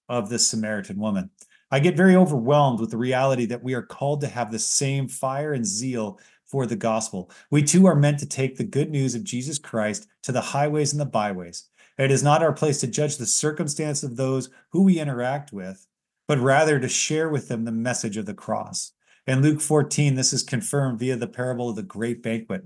of 0.08 0.28
the 0.28 0.38
Samaritan 0.38 0.98
woman. 0.98 1.30
I 1.70 1.80
get 1.80 1.96
very 1.96 2.16
overwhelmed 2.16 2.80
with 2.80 2.90
the 2.90 2.96
reality 2.96 3.44
that 3.46 3.62
we 3.62 3.74
are 3.74 3.82
called 3.82 4.20
to 4.22 4.28
have 4.28 4.50
the 4.50 4.58
same 4.58 5.06
fire 5.08 5.52
and 5.52 5.66
zeal 5.66 6.18
for 6.46 6.64
the 6.64 6.76
gospel. 6.76 7.30
We 7.50 7.62
too 7.62 7.86
are 7.86 7.94
meant 7.94 8.18
to 8.20 8.26
take 8.26 8.56
the 8.56 8.64
good 8.64 8.90
news 8.90 9.14
of 9.14 9.24
Jesus 9.24 9.58
Christ 9.58 10.06
to 10.22 10.32
the 10.32 10.40
highways 10.40 10.92
and 10.92 11.00
the 11.00 11.06
byways. 11.06 11.64
It 11.98 12.10
is 12.10 12.22
not 12.22 12.42
our 12.42 12.52
place 12.52 12.80
to 12.80 12.86
judge 12.86 13.16
the 13.16 13.26
circumstance 13.26 14.02
of 14.02 14.16
those 14.16 14.48
who 14.70 14.82
we 14.82 15.00
interact 15.00 15.52
with, 15.52 15.86
but 16.26 16.38
rather 16.38 16.78
to 16.78 16.88
share 16.88 17.28
with 17.28 17.48
them 17.48 17.64
the 17.64 17.72
message 17.72 18.16
of 18.16 18.24
the 18.24 18.34
cross. 18.34 18.92
In 19.26 19.42
Luke 19.42 19.60
14, 19.60 20.14
this 20.14 20.32
is 20.32 20.42
confirmed 20.42 21.00
via 21.00 21.16
the 21.16 21.26
parable 21.26 21.68
of 21.68 21.76
the 21.76 21.82
great 21.82 22.22
banquet. 22.22 22.64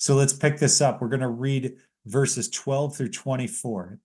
So 0.00 0.14
let's 0.14 0.32
pick 0.32 0.58
this 0.58 0.80
up. 0.80 1.02
We're 1.02 1.08
going 1.08 1.20
to 1.20 1.28
read 1.28 1.76
verses 2.06 2.48
12 2.48 2.96
through 2.96 3.10
24 3.10 3.98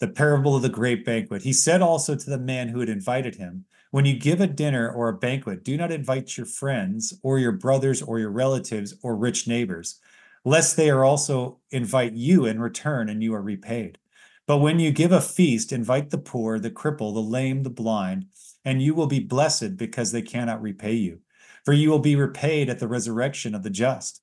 the 0.00 0.08
parable 0.08 0.56
of 0.56 0.62
the 0.62 0.68
great 0.70 1.04
banquet. 1.04 1.42
He 1.42 1.52
said 1.52 1.82
also 1.82 2.16
to 2.16 2.30
the 2.30 2.38
man 2.38 2.68
who 2.68 2.80
had 2.80 2.88
invited 2.88 3.36
him, 3.36 3.66
When 3.90 4.06
you 4.06 4.18
give 4.18 4.40
a 4.40 4.46
dinner 4.46 4.90
or 4.90 5.08
a 5.08 5.16
banquet, 5.16 5.62
do 5.62 5.76
not 5.76 5.92
invite 5.92 6.38
your 6.38 6.46
friends 6.46 7.14
or 7.22 7.38
your 7.38 7.52
brothers 7.52 8.00
or 8.00 8.18
your 8.18 8.30
relatives 8.30 8.94
or 9.02 9.14
rich 9.14 9.46
neighbors, 9.46 10.00
lest 10.42 10.76
they 10.76 10.88
are 10.88 11.04
also 11.04 11.60
invite 11.70 12.14
you 12.14 12.46
in 12.46 12.58
return 12.58 13.10
and 13.10 13.22
you 13.22 13.34
are 13.34 13.42
repaid. 13.42 13.98
But 14.46 14.58
when 14.58 14.80
you 14.80 14.90
give 14.90 15.12
a 15.12 15.20
feast, 15.20 15.70
invite 15.70 16.10
the 16.10 16.18
poor, 16.18 16.58
the 16.58 16.70
cripple, 16.70 17.12
the 17.12 17.20
lame, 17.20 17.62
the 17.62 17.70
blind, 17.70 18.26
and 18.64 18.82
you 18.82 18.94
will 18.94 19.06
be 19.06 19.20
blessed 19.20 19.76
because 19.76 20.12
they 20.12 20.22
cannot 20.22 20.62
repay 20.62 20.94
you. 20.94 21.20
For 21.62 21.74
you 21.74 21.90
will 21.90 21.98
be 21.98 22.16
repaid 22.16 22.68
at 22.70 22.78
the 22.78 22.88
resurrection 22.88 23.54
of 23.54 23.62
the 23.62 23.70
just. 23.70 24.22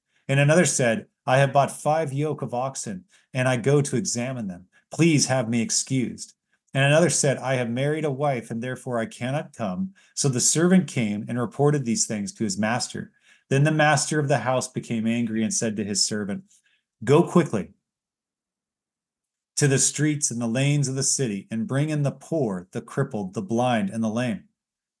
And 0.31 0.39
another 0.39 0.63
said, 0.63 1.07
I 1.25 1.39
have 1.39 1.51
bought 1.51 1.77
five 1.77 2.13
yoke 2.13 2.41
of 2.41 2.53
oxen, 2.53 3.03
and 3.33 3.49
I 3.49 3.57
go 3.57 3.81
to 3.81 3.97
examine 3.97 4.47
them. 4.47 4.67
Please 4.89 5.25
have 5.25 5.49
me 5.49 5.61
excused. 5.61 6.35
And 6.73 6.85
another 6.85 7.09
said, 7.09 7.37
I 7.39 7.55
have 7.55 7.69
married 7.69 8.05
a 8.05 8.11
wife, 8.11 8.49
and 8.49 8.63
therefore 8.63 8.97
I 8.97 9.07
cannot 9.07 9.53
come. 9.53 9.93
So 10.13 10.29
the 10.29 10.39
servant 10.39 10.87
came 10.87 11.25
and 11.27 11.37
reported 11.37 11.83
these 11.83 12.07
things 12.07 12.31
to 12.35 12.45
his 12.45 12.57
master. 12.57 13.11
Then 13.49 13.65
the 13.65 13.73
master 13.73 14.21
of 14.21 14.29
the 14.29 14.37
house 14.37 14.69
became 14.69 15.05
angry 15.05 15.43
and 15.43 15.53
said 15.53 15.75
to 15.75 15.83
his 15.83 16.05
servant, 16.05 16.45
Go 17.03 17.23
quickly 17.23 17.71
to 19.57 19.67
the 19.67 19.79
streets 19.79 20.31
and 20.31 20.39
the 20.39 20.47
lanes 20.47 20.87
of 20.87 20.95
the 20.95 21.03
city, 21.03 21.45
and 21.51 21.67
bring 21.67 21.89
in 21.89 22.03
the 22.03 22.11
poor, 22.11 22.69
the 22.71 22.79
crippled, 22.79 23.33
the 23.33 23.41
blind, 23.41 23.89
and 23.89 24.01
the 24.01 24.07
lame. 24.07 24.45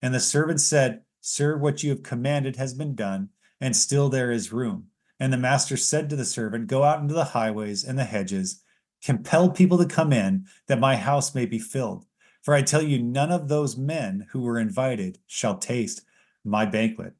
And 0.01 0.13
the 0.13 0.19
servant 0.19 0.59
said, 0.59 1.03
Sir, 1.21 1.55
what 1.55 1.83
you 1.83 1.89
have 1.91 2.03
commanded 2.03 2.57
has 2.57 2.73
been 2.73 2.95
done, 2.95 3.29
and 3.61 3.73
still 3.73 4.09
there 4.09 4.29
is 4.29 4.51
room. 4.51 4.87
And 5.21 5.31
the 5.31 5.37
master 5.37 5.77
said 5.77 6.09
to 6.09 6.15
the 6.15 6.25
servant, 6.25 6.65
Go 6.65 6.83
out 6.83 6.99
into 6.99 7.13
the 7.13 7.25
highways 7.25 7.83
and 7.83 7.97
the 7.97 8.05
hedges 8.05 8.63
compel 9.03 9.51
people 9.51 9.77
to 9.77 9.85
come 9.85 10.11
in 10.11 10.47
that 10.67 10.79
my 10.79 10.95
house 10.95 11.35
may 11.35 11.45
be 11.45 11.59
filled. 11.59 12.05
For 12.41 12.55
I 12.55 12.63
tell 12.63 12.81
you, 12.81 13.01
none 13.01 13.31
of 13.31 13.47
those 13.47 13.77
men 13.77 14.25
who 14.31 14.41
were 14.41 14.57
invited 14.57 15.19
shall 15.27 15.59
taste 15.59 16.01
my 16.43 16.65
banquet. 16.65 17.13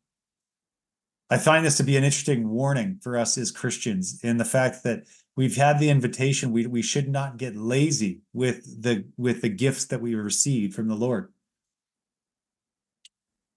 I 1.30 1.38
find 1.38 1.64
this 1.64 1.78
to 1.78 1.84
be 1.84 1.96
an 1.96 2.04
interesting 2.04 2.50
warning 2.50 2.98
for 3.04 3.18
us 3.18 3.38
as 3.38 3.52
Christians 3.52 4.20
in 4.24 4.38
the 4.38 4.46
fact 4.46 4.84
that 4.84 5.04
we've 5.36 5.56
had 5.56 5.78
the 5.78 5.92
invitation. 5.92 6.52
We, 6.52 6.66
we 6.66 6.82
should 6.82 7.08
not 7.08 7.38
get 7.38 7.56
lazy 7.56 8.22
with 8.34 8.82
the 8.82 9.06
with 9.16 9.42
the 9.42 9.50
gifts 9.50 9.86
that 9.86 10.02
we 10.02 10.16
receive 10.16 10.74
from 10.74 10.88
the 10.88 10.96
Lord. 10.96 11.32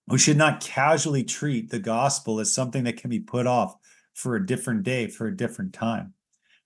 We 0.07 0.19
should 0.19 0.37
not 0.37 0.61
casually 0.61 1.25
treat 1.25 1.71
the 1.71 1.79
gospel 1.79 2.41
as 2.41 2.53
something 2.53 2.85
that 2.85 2.99
can 2.99 3.09
be 3.09 3.21
put 3.21 3.47
off 3.47 3.77
for 4.15 4.37
a 4.37 4.47
different 4.47 4.85
day, 4.85 5.09
for 5.09 5.27
a 5.27 5.37
different 5.37 5.73
time. 5.73 6.15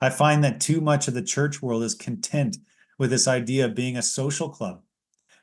I 0.00 0.10
find 0.10 0.44
that 0.44 0.60
too 0.60 0.80
much 0.80 1.08
of 1.08 1.14
the 1.14 1.22
church 1.22 1.60
world 1.60 1.82
is 1.82 1.94
content 1.94 2.58
with 2.98 3.10
this 3.10 3.26
idea 3.26 3.64
of 3.64 3.74
being 3.74 3.96
a 3.96 4.02
social 4.02 4.48
club. 4.48 4.82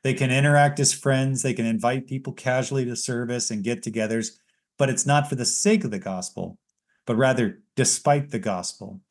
They 0.03 0.13
can 0.13 0.31
interact 0.31 0.79
as 0.79 0.93
friends, 0.93 1.41
they 1.41 1.53
can 1.53 1.65
invite 1.65 2.07
people 2.07 2.31
casually 2.31 2.85
to 2.85 2.95
service 2.95 3.49
and 3.49 3.63
get 3.63 3.81
togethers, 3.81 4.37
but 4.77 4.89
it's 4.89 5.05
not 5.05 5.27
for 5.27 5.35
the 5.35 5.45
sake 5.45 5.83
of 5.83 5.91
the 5.91 5.99
gospel, 5.99 6.59
but 7.05 7.15
rather 7.15 7.61
despite 7.75 8.29
the 8.29 8.39
gospel. 8.39 9.01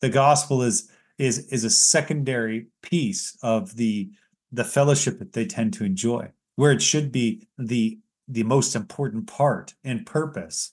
The 0.00 0.10
gospel 0.10 0.62
is 0.62 0.90
is 1.18 1.46
is 1.52 1.62
a 1.62 1.70
secondary 1.70 2.66
piece 2.82 3.38
of 3.42 3.76
the 3.76 4.10
the 4.50 4.64
fellowship 4.64 5.18
that 5.20 5.32
they 5.32 5.46
tend 5.46 5.74
to 5.74 5.84
enjoy, 5.84 6.28
where 6.56 6.72
it 6.72 6.82
should 6.82 7.12
be 7.12 7.46
the 7.56 8.00
the 8.26 8.42
most 8.42 8.74
important 8.74 9.26
part 9.26 9.74
and 9.84 10.04
purpose 10.04 10.72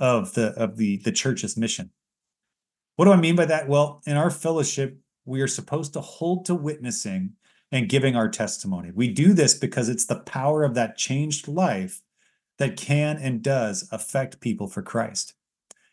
of 0.00 0.34
the 0.34 0.48
of 0.56 0.76
the 0.76 0.96
the 0.98 1.12
church's 1.12 1.56
mission. 1.56 1.90
What 2.96 3.04
do 3.04 3.12
I 3.12 3.16
mean 3.16 3.36
by 3.36 3.44
that? 3.46 3.68
Well, 3.68 4.02
in 4.06 4.16
our 4.16 4.30
fellowship, 4.30 4.98
we 5.24 5.40
are 5.40 5.46
supposed 5.46 5.92
to 5.92 6.00
hold 6.00 6.46
to 6.46 6.54
witnessing 6.54 7.34
and 7.70 7.88
giving 7.88 8.16
our 8.16 8.28
testimony. 8.28 8.90
We 8.92 9.08
do 9.08 9.32
this 9.32 9.54
because 9.54 9.88
it's 9.88 10.06
the 10.06 10.20
power 10.20 10.64
of 10.64 10.74
that 10.74 10.96
changed 10.98 11.46
life 11.46 12.02
that 12.58 12.76
can 12.76 13.16
and 13.16 13.42
does 13.42 13.88
affect 13.92 14.40
people 14.40 14.66
for 14.66 14.82
Christ. 14.82 15.34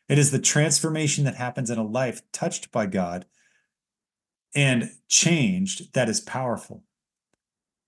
It 0.10 0.18
is 0.18 0.32
the 0.32 0.40
transformation 0.40 1.26
that 1.26 1.36
happens 1.36 1.70
in 1.70 1.78
a 1.78 1.84
life 1.84 2.22
touched 2.32 2.72
by 2.72 2.88
God 2.88 3.26
and 4.56 4.90
changed 5.08 5.94
that 5.94 6.10
is 6.10 6.20
powerful. 6.22 6.84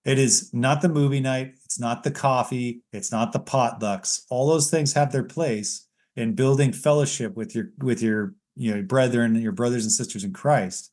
It 0.05 0.17
is 0.17 0.53
not 0.53 0.81
the 0.81 0.89
movie 0.89 1.19
night, 1.19 1.55
it's 1.65 1.79
not 1.79 2.03
the 2.03 2.11
coffee, 2.11 2.83
it's 2.93 3.11
not 3.11 3.33
the 3.33 3.39
potlucks. 3.39 4.21
All 4.29 4.47
those 4.47 4.69
things 4.69 4.93
have 4.93 5.11
their 5.11 5.23
place 5.23 5.87
in 6.19 6.33
building 6.33 6.73
fellowship 6.73 7.35
with 7.35 7.55
your 7.55 7.69
with 7.79 8.01
your 8.01 8.35
you 8.55 8.75
know 8.75 8.81
brethren 8.81 9.35
your 9.35 9.53
brothers 9.53 9.83
and 9.83 9.91
sisters 9.91 10.23
in 10.23 10.33
christ. 10.33 10.91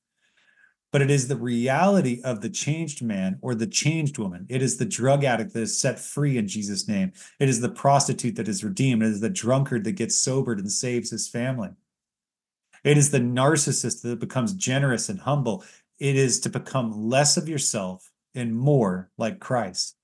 But 0.92 1.02
it 1.02 1.10
is 1.10 1.26
the 1.26 1.36
reality 1.36 2.22
of 2.22 2.40
the 2.40 2.48
changed 2.48 3.02
man 3.02 3.38
or 3.42 3.54
the 3.54 3.66
changed 3.66 4.18
woman. 4.18 4.46
It 4.48 4.62
is 4.62 4.78
the 4.78 4.86
drug 4.86 5.24
addict 5.24 5.52
that 5.52 5.60
is 5.60 5.78
set 5.78 5.98
free 5.98 6.38
in 6.38 6.46
jesus 6.46 6.88
name. 6.88 7.12
It 7.40 7.48
is 7.48 7.60
the 7.60 7.68
prostitute 7.68 8.36
that 8.36 8.48
is 8.48 8.64
redeemed. 8.64 9.02
It 9.02 9.06
is 9.06 9.20
the 9.20 9.28
drunkard 9.28 9.84
that 9.84 9.92
gets 9.92 10.16
sobered 10.16 10.60
and 10.60 10.70
saves 10.70 11.10
his 11.10 11.28
family. 11.28 11.70
It 12.84 12.96
is 12.96 13.10
the 13.10 13.18
narcissist 13.18 14.02
that 14.02 14.20
becomes 14.20 14.54
generous 14.54 15.08
and 15.08 15.18
humble. 15.18 15.64
It 15.98 16.14
is 16.14 16.38
to 16.40 16.48
become 16.48 17.08
less 17.08 17.36
of 17.36 17.48
yourself 17.48 18.12
and 18.34 18.54
more 18.54 19.10
like 19.18 19.40
christ. 19.40 19.96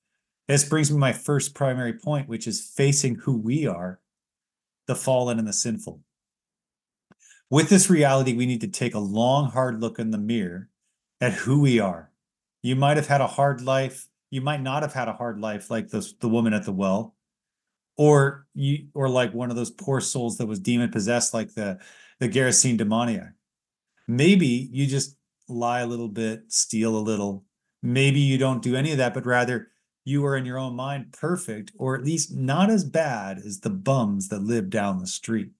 This 0.49 0.69
brings 0.69 0.91
me 0.91 0.99
my 0.99 1.13
first 1.13 1.55
primary 1.55 1.93
point 1.93 2.29
which 2.29 2.49
is 2.49 2.61
facing 2.61 3.15
who 3.15 3.39
we 3.39 3.69
are 3.69 4.01
the 4.87 4.95
fallen 4.95 5.39
and 5.39 5.47
the 5.47 5.53
sinful 5.53 6.01
With 7.51 7.69
this 7.69 7.91
reality, 7.91 8.35
we 8.35 8.47
need 8.47 8.61
to 8.63 8.69
take 8.69 8.95
a 8.95 8.99
long, 8.99 9.51
hard 9.51 9.81
look 9.81 9.99
in 9.99 10.11
the 10.11 10.19
mirror 10.19 10.69
at 11.21 11.33
who 11.33 11.61
we 11.61 11.79
are. 11.81 12.11
You 12.63 12.77
might 12.77 12.97
have 12.97 13.09
had 13.09 13.21
a 13.21 13.27
hard 13.27 13.61
life. 13.61 14.09
You 14.31 14.41
might 14.41 14.63
not 14.63 14.83
have 14.83 14.95
had 14.95 15.09
a 15.09 15.13
hard 15.13 15.41
life 15.41 15.71
like 15.71 15.89
this, 15.89 16.15
the 16.15 16.29
woman 16.29 16.55
at 16.55 16.65
the 16.65 16.73
well, 16.73 17.15
or 17.97 18.47
you, 18.55 18.89
or 18.95 19.09
like 19.09 19.35
one 19.35 19.51
of 19.51 19.57
those 19.57 19.71
poor 19.71 20.01
souls 20.01 20.39
that 20.39 20.47
was 20.47 20.59
demon 20.61 20.91
possessed, 20.91 21.35
like 21.35 21.55
the 21.55 21.79
the 22.21 22.29
Gerasene 22.29 22.79
demoniac. 22.79 23.35
Maybe 24.09 24.69
you 24.73 24.87
just 24.87 25.17
lie 25.49 25.81
a 25.81 25.87
little 25.87 26.09
bit, 26.09 26.45
steal 26.49 26.97
a 26.97 27.03
little. 27.03 27.45
Maybe 27.83 28.21
you 28.21 28.39
don't 28.39 28.63
do 28.63 28.77
any 28.77 28.93
of 28.93 28.99
that, 28.99 29.13
but 29.13 29.27
rather 29.27 29.72
you 30.05 30.25
are 30.25 30.37
in 30.37 30.45
your 30.45 30.59
own 30.59 30.75
mind 30.75 31.13
perfect, 31.13 31.73
or 31.77 31.95
at 31.95 32.05
least 32.05 32.35
not 32.35 32.71
as 32.71 32.85
bad 32.85 33.39
as 33.39 33.61
the 33.61 33.71
bums 33.71 34.29
that 34.29 34.43
live 34.43 34.71
down 34.71 34.99
the 34.99 35.07
street. 35.07 35.51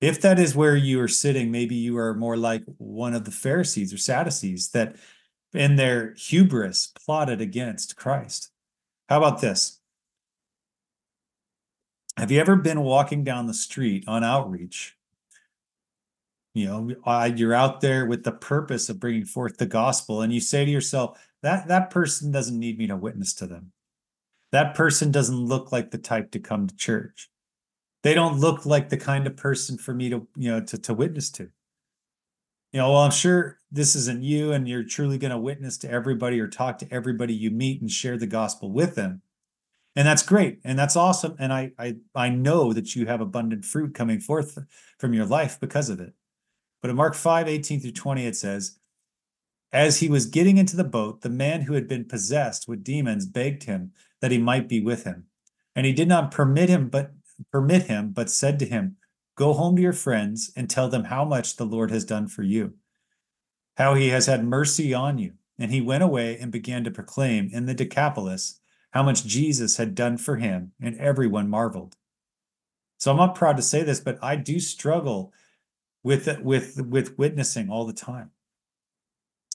If 0.00 0.20
that 0.20 0.38
is 0.38 0.54
where 0.54 0.76
you 0.76 1.00
are 1.00 1.08
sitting, 1.08 1.50
maybe 1.50 1.74
you 1.74 1.98
are 1.98 2.14
more 2.14 2.36
like 2.36 2.62
one 2.76 3.14
of 3.14 3.24
the 3.24 3.30
Pharisees 3.30 3.92
or 3.92 3.98
Sadducees 3.98 4.70
that 4.70 4.96
in 5.54 5.76
their 5.76 6.14
hubris 6.14 6.92
plotted 7.04 7.40
against 7.40 7.96
Christ. 7.96 8.50
How 9.08 9.18
about 9.18 9.40
this? 9.40 9.80
Have 12.16 12.30
you 12.30 12.40
ever 12.40 12.56
been 12.56 12.82
walking 12.82 13.24
down 13.24 13.46
the 13.46 13.54
street 13.54 14.04
on 14.06 14.22
outreach? 14.22 14.96
You 16.54 16.66
know, 16.66 17.26
you're 17.26 17.54
out 17.54 17.80
there 17.80 18.06
with 18.06 18.24
the 18.24 18.32
purpose 18.32 18.88
of 18.88 19.00
bringing 19.00 19.24
forth 19.24 19.56
the 19.56 19.66
gospel, 19.66 20.22
and 20.22 20.32
you 20.32 20.40
say 20.40 20.64
to 20.64 20.70
yourself, 20.70 21.18
that 21.42 21.68
that 21.68 21.90
person 21.90 22.30
doesn't 22.30 22.58
need 22.58 22.78
me 22.78 22.86
to 22.86 22.96
witness 22.96 23.34
to 23.34 23.46
them. 23.46 23.72
That 24.50 24.74
person 24.74 25.10
doesn't 25.10 25.36
look 25.36 25.72
like 25.72 25.90
the 25.90 25.98
type 25.98 26.30
to 26.32 26.38
come 26.38 26.66
to 26.66 26.76
church. 26.76 27.30
They 28.02 28.14
don't 28.14 28.38
look 28.38 28.64
like 28.64 28.88
the 28.88 28.96
kind 28.96 29.26
of 29.26 29.36
person 29.36 29.76
for 29.76 29.92
me 29.92 30.08
to, 30.10 30.26
you 30.36 30.50
know, 30.50 30.60
to, 30.60 30.78
to 30.78 30.94
witness 30.94 31.30
to. 31.32 31.50
You 32.72 32.80
know, 32.80 32.92
well, 32.92 33.02
I'm 33.02 33.10
sure 33.10 33.58
this 33.70 33.96
isn't 33.96 34.22
you 34.22 34.52
and 34.52 34.68
you're 34.68 34.84
truly 34.84 35.18
going 35.18 35.30
to 35.30 35.38
witness 35.38 35.78
to 35.78 35.90
everybody 35.90 36.40
or 36.40 36.48
talk 36.48 36.78
to 36.78 36.92
everybody 36.92 37.34
you 37.34 37.50
meet 37.50 37.80
and 37.80 37.90
share 37.90 38.16
the 38.16 38.26
gospel 38.26 38.70
with 38.72 38.94
them. 38.94 39.22
And 39.96 40.06
that's 40.06 40.22
great. 40.22 40.60
And 40.64 40.78
that's 40.78 40.94
awesome. 40.94 41.34
And 41.38 41.52
I 41.52 41.72
I 41.78 41.96
I 42.14 42.28
know 42.28 42.72
that 42.72 42.94
you 42.94 43.06
have 43.06 43.20
abundant 43.20 43.64
fruit 43.64 43.94
coming 43.94 44.20
forth 44.20 44.58
from 44.98 45.12
your 45.12 45.26
life 45.26 45.58
because 45.58 45.90
of 45.90 45.98
it. 45.98 46.12
But 46.80 46.90
in 46.90 46.96
Mark 46.96 47.14
5, 47.14 47.48
18 47.48 47.80
through 47.80 47.90
20, 47.90 48.26
it 48.26 48.36
says, 48.36 48.77
as 49.72 50.00
he 50.00 50.08
was 50.08 50.26
getting 50.26 50.56
into 50.56 50.76
the 50.76 50.84
boat, 50.84 51.20
the 51.20 51.28
man 51.28 51.62
who 51.62 51.74
had 51.74 51.86
been 51.86 52.04
possessed 52.04 52.68
with 52.68 52.84
demons 52.84 53.26
begged 53.26 53.64
him 53.64 53.92
that 54.20 54.30
he 54.30 54.38
might 54.38 54.68
be 54.68 54.80
with 54.80 55.04
him. 55.04 55.26
And 55.76 55.84
he 55.84 55.92
did 55.92 56.08
not 56.08 56.30
permit 56.30 56.68
him, 56.68 56.88
but 56.88 57.12
permit 57.52 57.82
him, 57.84 58.10
but 58.10 58.30
said 58.30 58.58
to 58.60 58.66
him, 58.66 58.96
Go 59.36 59.52
home 59.52 59.76
to 59.76 59.82
your 59.82 59.92
friends 59.92 60.50
and 60.56 60.68
tell 60.68 60.88
them 60.88 61.04
how 61.04 61.24
much 61.24 61.56
the 61.56 61.66
Lord 61.66 61.90
has 61.90 62.04
done 62.04 62.26
for 62.26 62.42
you, 62.42 62.74
how 63.76 63.94
he 63.94 64.08
has 64.08 64.26
had 64.26 64.44
mercy 64.44 64.92
on 64.92 65.18
you. 65.18 65.34
And 65.58 65.70
he 65.70 65.80
went 65.80 66.02
away 66.02 66.38
and 66.38 66.50
began 66.50 66.84
to 66.84 66.90
proclaim 66.90 67.50
in 67.52 67.66
the 67.66 67.74
Decapolis 67.74 68.60
how 68.90 69.02
much 69.02 69.24
Jesus 69.24 69.76
had 69.76 69.94
done 69.94 70.16
for 70.16 70.36
him, 70.36 70.72
and 70.80 70.96
everyone 70.98 71.50
marveled. 71.50 71.96
So 72.98 73.10
I'm 73.10 73.16
not 73.16 73.34
proud 73.34 73.56
to 73.58 73.62
say 73.62 73.82
this, 73.82 74.00
but 74.00 74.18
I 74.22 74.34
do 74.36 74.58
struggle 74.58 75.32
with 76.02 76.40
with 76.40 76.80
with 76.80 77.18
witnessing 77.18 77.70
all 77.70 77.86
the 77.86 77.92
time 77.92 78.30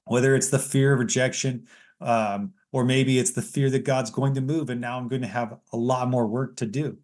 whether 0.06 0.36
it's 0.36 0.50
the 0.50 0.60
fear 0.60 0.94
of 0.94 1.00
rejection 1.00 1.68
um, 2.02 2.54
or 2.72 2.84
maybe 2.84 3.20
it's 3.20 3.32
the 3.32 3.42
fear 3.42 3.70
that 3.70 3.86
God's 3.86 4.12
going 4.12 4.36
to 4.36 4.42
move 4.42 4.70
and 4.70 4.82
now 4.82 4.98
I'm 4.98 5.08
going 5.08 5.22
to 5.22 5.28
have 5.28 5.58
a 5.72 5.78
lot 5.78 6.10
more 6.10 6.28
work 6.28 6.58
to 6.58 6.66
do. 6.66 6.98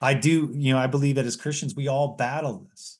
I 0.00 0.14
do, 0.14 0.50
you 0.52 0.72
know, 0.72 0.78
I 0.78 0.86
believe 0.86 1.16
that 1.16 1.26
as 1.26 1.36
Christians, 1.36 1.74
we 1.74 1.88
all 1.88 2.16
battle 2.16 2.66
this. 2.70 2.98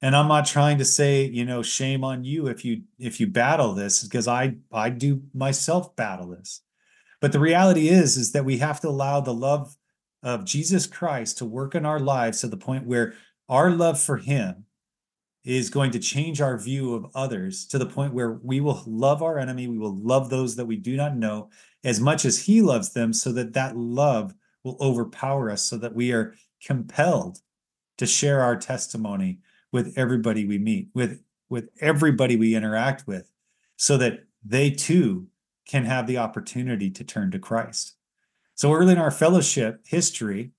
And 0.00 0.14
I'm 0.14 0.28
not 0.28 0.46
trying 0.46 0.78
to 0.78 0.84
say, 0.84 1.24
you 1.24 1.44
know, 1.44 1.62
shame 1.62 2.04
on 2.04 2.24
you 2.24 2.46
if 2.46 2.64
you 2.64 2.82
if 2.98 3.20
you 3.20 3.26
battle 3.26 3.72
this, 3.72 4.02
because 4.02 4.28
I 4.28 4.56
I 4.70 4.90
do 4.90 5.22
myself 5.32 5.96
battle 5.96 6.28
this. 6.28 6.60
But 7.22 7.32
the 7.32 7.40
reality 7.40 7.88
is, 7.88 8.18
is 8.18 8.32
that 8.32 8.44
we 8.44 8.58
have 8.58 8.80
to 8.80 8.88
allow 8.88 9.20
the 9.20 9.32
love 9.32 9.74
of 10.22 10.44
Jesus 10.44 10.86
Christ 10.86 11.38
to 11.38 11.46
work 11.46 11.74
in 11.74 11.86
our 11.86 12.00
lives 12.00 12.40
to 12.40 12.48
the 12.48 12.56
point 12.58 12.86
where 12.86 13.14
our 13.48 13.70
love 13.70 13.98
for 13.98 14.18
him 14.18 14.66
is 15.44 15.68
going 15.68 15.90
to 15.90 15.98
change 15.98 16.40
our 16.40 16.58
view 16.58 16.94
of 16.94 17.06
others 17.14 17.66
to 17.66 17.78
the 17.78 17.86
point 17.86 18.14
where 18.14 18.38
we 18.42 18.60
will 18.60 18.82
love 18.86 19.22
our 19.22 19.38
enemy, 19.38 19.68
we 19.68 19.78
will 19.78 19.96
love 19.96 20.30
those 20.30 20.56
that 20.56 20.66
we 20.66 20.76
do 20.76 20.96
not 20.96 21.16
know 21.16 21.50
as 21.84 22.00
much 22.00 22.24
as 22.24 22.42
he 22.44 22.62
loves 22.62 22.94
them, 22.94 23.12
so 23.12 23.30
that 23.32 23.52
that 23.52 23.76
love 23.76 24.34
will 24.62 24.78
overpower 24.80 25.50
us, 25.50 25.62
so 25.62 25.76
that 25.76 25.94
we 25.94 26.12
are 26.12 26.34
compelled 26.64 27.40
to 27.98 28.06
share 28.06 28.40
our 28.40 28.56
testimony 28.56 29.38
with 29.70 29.92
everybody 29.96 30.46
we 30.46 30.58
meet, 30.58 30.88
with 30.94 31.20
with 31.50 31.68
everybody 31.80 32.36
we 32.36 32.54
interact 32.56 33.06
with, 33.06 33.30
so 33.76 33.98
that 33.98 34.24
they 34.42 34.70
too 34.70 35.26
can 35.66 35.84
have 35.84 36.06
the 36.06 36.18
opportunity 36.18 36.90
to 36.90 37.04
turn 37.04 37.30
to 37.30 37.38
Christ. 37.38 37.96
So 38.54 38.72
early 38.72 38.92
in 38.92 38.98
our 38.98 39.10
fellowship 39.10 39.82
history, 39.86 40.52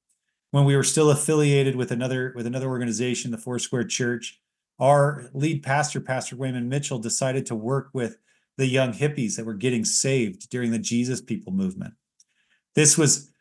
when 0.51 0.65
we 0.65 0.75
were 0.75 0.83
still 0.83 1.09
affiliated 1.09 1.75
with 1.75 1.91
another 1.91 2.33
with 2.35 2.45
another 2.45 2.67
organization, 2.67 3.31
the 3.31 3.37
Foursquare 3.37 3.83
Church, 3.83 4.39
our 4.79 5.29
lead 5.33 5.63
pastor, 5.63 6.01
Pastor 6.01 6.35
Wayman 6.35 6.69
Mitchell, 6.69 6.99
decided 6.99 7.45
to 7.47 7.55
work 7.55 7.89
with 7.93 8.17
the 8.57 8.67
young 8.67 8.93
hippies 8.93 9.35
that 9.35 9.45
were 9.45 9.53
getting 9.53 9.85
saved 9.85 10.49
during 10.49 10.71
the 10.71 10.79
Jesus 10.79 11.21
People 11.21 11.53
movement. 11.53 11.93
This 12.73 12.97
was 12.97 13.31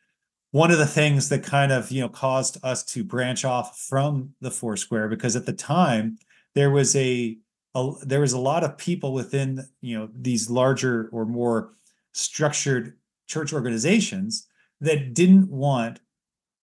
one 0.51 0.70
of 0.70 0.79
the 0.79 0.87
things 0.87 1.29
that 1.29 1.42
kind 1.42 1.73
of 1.73 1.90
you 1.90 2.01
know 2.01 2.09
caused 2.09 2.59
us 2.62 2.85
to 2.85 3.03
branch 3.03 3.44
off 3.44 3.79
from 3.79 4.35
the 4.40 4.51
Foursquare 4.51 5.09
because 5.09 5.35
at 5.35 5.47
the 5.47 5.53
time 5.53 6.16
there 6.55 6.70
was 6.70 6.94
a, 6.94 7.37
a 7.75 7.92
there 8.03 8.20
was 8.20 8.33
a 8.33 8.38
lot 8.38 8.62
of 8.62 8.79
people 8.79 9.12
within 9.12 9.66
you 9.81 9.99
know 9.99 10.09
these 10.14 10.49
larger 10.49 11.09
or 11.12 11.27
more 11.27 11.73
structured 12.12 12.97
church 13.27 13.53
organizations 13.53 14.47
that 14.81 15.14
didn't 15.14 15.51
want 15.51 15.99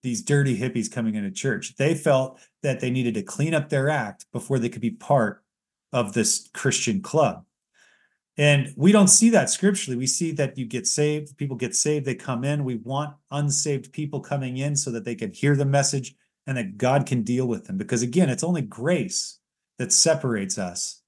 these 0.02 0.22
dirty 0.22 0.58
hippies 0.58 0.90
coming 0.90 1.14
into 1.14 1.30
church. 1.30 1.76
They 1.76 1.94
felt 1.94 2.40
that 2.62 2.80
they 2.80 2.90
needed 2.90 3.14
to 3.14 3.22
clean 3.22 3.54
up 3.54 3.68
their 3.68 3.88
act 3.88 4.26
before 4.32 4.58
they 4.58 4.68
could 4.68 4.82
be 4.82 4.90
part 4.90 5.42
of 5.92 6.12
this 6.12 6.48
Christian 6.52 7.00
club. 7.00 7.44
And 8.38 8.72
we 8.76 8.92
don't 8.92 9.08
see 9.08 9.30
that 9.30 9.50
scripturally. 9.50 9.98
We 9.98 10.06
see 10.06 10.32
that 10.32 10.56
you 10.56 10.64
get 10.64 10.86
saved, 10.86 11.36
people 11.36 11.56
get 11.56 11.74
saved, 11.74 12.06
they 12.06 12.14
come 12.14 12.44
in. 12.44 12.64
We 12.64 12.76
want 12.76 13.14
unsaved 13.30 13.92
people 13.92 14.20
coming 14.20 14.56
in 14.56 14.74
so 14.74 14.90
that 14.90 15.04
they 15.04 15.14
can 15.14 15.32
hear 15.32 15.54
the 15.54 15.66
message 15.66 16.14
and 16.46 16.56
that 16.56 16.78
God 16.78 17.06
can 17.06 17.22
deal 17.22 17.46
with 17.46 17.66
them. 17.66 17.76
Because 17.76 18.02
again, 18.02 18.30
it's 18.30 18.42
only 18.42 18.62
grace 18.62 19.38
that 19.78 19.92
separates 19.92 20.58
us 20.58 21.02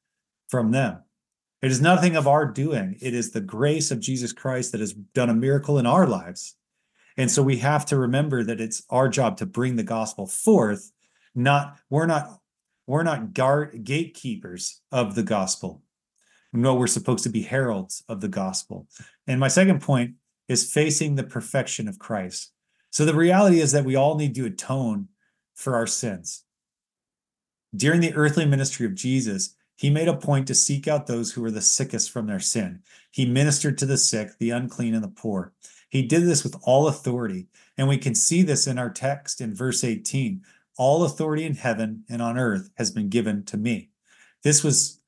from 0.49 0.71
them. 0.71 1.03
It 1.63 1.71
is 1.71 1.81
nothing 1.81 2.15
of 2.15 2.29
our 2.29 2.45
doing, 2.45 2.99
it 3.01 3.15
is 3.15 3.31
the 3.31 3.41
grace 3.41 3.91
of 3.91 4.01
Jesus 4.01 4.33
Christ 4.33 4.73
that 4.73 4.81
has 4.81 4.93
done 4.93 5.31
a 5.31 5.35
miracle 5.35 5.79
in 5.79 5.87
our 5.87 6.07
lives 6.07 6.57
and 7.17 7.31
so 7.31 7.43
we 7.43 7.59
have 7.59 7.87
to 7.87 7.99
remember 7.99 8.43
that 8.43 8.61
it's 8.61 8.83
our 8.91 9.09
job 9.09 9.37
to 9.39 9.47
bring 9.47 9.77
the 9.77 9.83
gospel 9.83 10.27
forth, 10.27 10.93
not 11.35 11.79
we're 11.91 12.07
not 12.07 12.41
we're 12.87 13.03
not 13.03 13.33
guard 13.33 13.85
gatekeepers 13.85 14.81
of 14.93 15.15
the 15.15 15.23
gospel. 15.23 15.83
No, 16.53 16.75
we're 16.75 16.87
supposed 16.87 17.25
to 17.25 17.31
be 17.31 17.43
heralds 17.43 18.05
of 18.09 18.21
the 18.21 18.29
gospel. 18.29 18.87
And 19.27 19.41
my 19.41 19.49
second 19.49 19.81
point 19.81 20.15
is 20.49 20.71
facing 20.71 21.15
the 21.15 21.25
perfection 21.25 21.89
of 21.89 21.99
Christ. 21.99 22.53
So 22.91 23.05
the 23.05 23.15
reality 23.15 23.61
is 23.61 23.73
that 23.73 23.85
we 23.85 23.97
all 23.97 24.17
need 24.17 24.35
to 24.37 24.47
atone 24.47 25.09
for 25.55 25.75
our 25.75 25.87
sins. 25.87 26.45
During 27.75 28.01
the 28.01 28.15
earthly 28.15 28.47
ministry 28.47 28.87
of 28.87 28.95
Jesus, 28.95 29.57
he 29.77 29.91
made 29.91 30.07
a 30.07 30.17
point 30.17 30.47
to 30.47 30.55
seek 30.55 30.87
out 30.87 31.07
those 31.07 31.33
who 31.33 31.43
were 31.43 31.51
the 31.51 31.61
sickest 31.61 32.11
from 32.11 32.27
their 32.27 32.39
sin. 32.39 32.83
He 33.11 33.27
ministered 33.27 33.79
to 33.79 33.87
the 33.87 33.97
sick, 33.97 34.31
the 34.39 34.51
unclean, 34.51 34.95
and 34.95 35.03
the 35.03 35.09
poor. 35.09 35.53
He 35.95 36.03
did 36.03 36.25
this 36.25 36.43
with 36.43 36.57
all 36.65 36.89
authority. 36.89 37.47
And 37.79 37.87
we 37.87 37.99
can 37.99 38.17
see 38.17 38.43
this 38.43 38.67
in 38.67 38.81
our 38.81 38.91
text 38.91 39.41
in 39.41 39.55
verse 39.55 39.85
18. 39.85 40.43
All 40.77 41.05
authority 41.05 41.45
in 41.45 41.55
heaven 41.55 42.03
and 42.11 42.21
on 42.21 42.37
earth 42.37 42.69
has 42.79 42.91
been 42.91 43.09
given 43.09 43.45
to 43.45 43.57
me. 43.57 43.91
This 44.43 44.65
was 44.65 45.01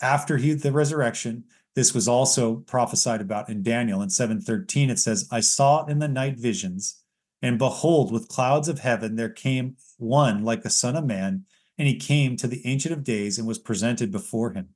after 0.00 0.38
he 0.38 0.54
the 0.54 0.72
resurrection. 0.72 1.44
This 1.74 1.92
was 1.92 2.08
also 2.08 2.56
prophesied 2.56 3.20
about 3.20 3.50
in 3.50 3.62
Daniel 3.62 4.00
in 4.00 4.08
7:13. 4.08 4.88
It 4.88 4.98
says, 4.98 5.28
I 5.30 5.40
saw 5.40 5.84
in 5.84 5.98
the 5.98 6.08
night 6.08 6.38
visions, 6.38 7.02
and 7.42 7.58
behold, 7.58 8.10
with 8.10 8.28
clouds 8.28 8.66
of 8.66 8.78
heaven 8.78 9.16
there 9.16 9.28
came 9.28 9.76
one 9.98 10.42
like 10.42 10.62
the 10.62 10.70
Son 10.70 10.96
of 10.96 11.04
Man, 11.04 11.44
and 11.76 11.86
he 11.86 11.96
came 11.96 12.38
to 12.38 12.48
the 12.48 12.66
Ancient 12.66 12.94
of 12.94 13.04
Days 13.04 13.38
and 13.38 13.46
was 13.46 13.58
presented 13.58 14.10
before 14.10 14.54
him. 14.54 14.70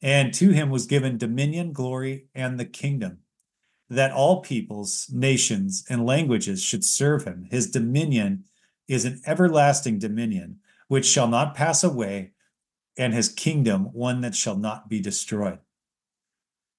And 0.00 0.32
to 0.34 0.50
him 0.50 0.70
was 0.70 0.86
given 0.86 1.18
dominion, 1.18 1.72
glory, 1.72 2.28
and 2.32 2.60
the 2.60 2.64
kingdom 2.64 3.23
that 3.90 4.12
all 4.12 4.40
peoples, 4.40 5.08
nations, 5.12 5.84
and 5.88 6.06
languages 6.06 6.62
should 6.62 6.84
serve 6.84 7.24
him. 7.24 7.46
His 7.50 7.70
dominion 7.70 8.44
is 8.88 9.04
an 9.04 9.20
everlasting 9.26 9.98
dominion 9.98 10.60
which 10.88 11.06
shall 11.06 11.28
not 11.28 11.54
pass 11.54 11.82
away, 11.82 12.32
and 12.96 13.12
his 13.12 13.28
kingdom 13.28 13.84
one 13.92 14.20
that 14.20 14.34
shall 14.34 14.56
not 14.56 14.88
be 14.88 15.00
destroyed. 15.00 15.58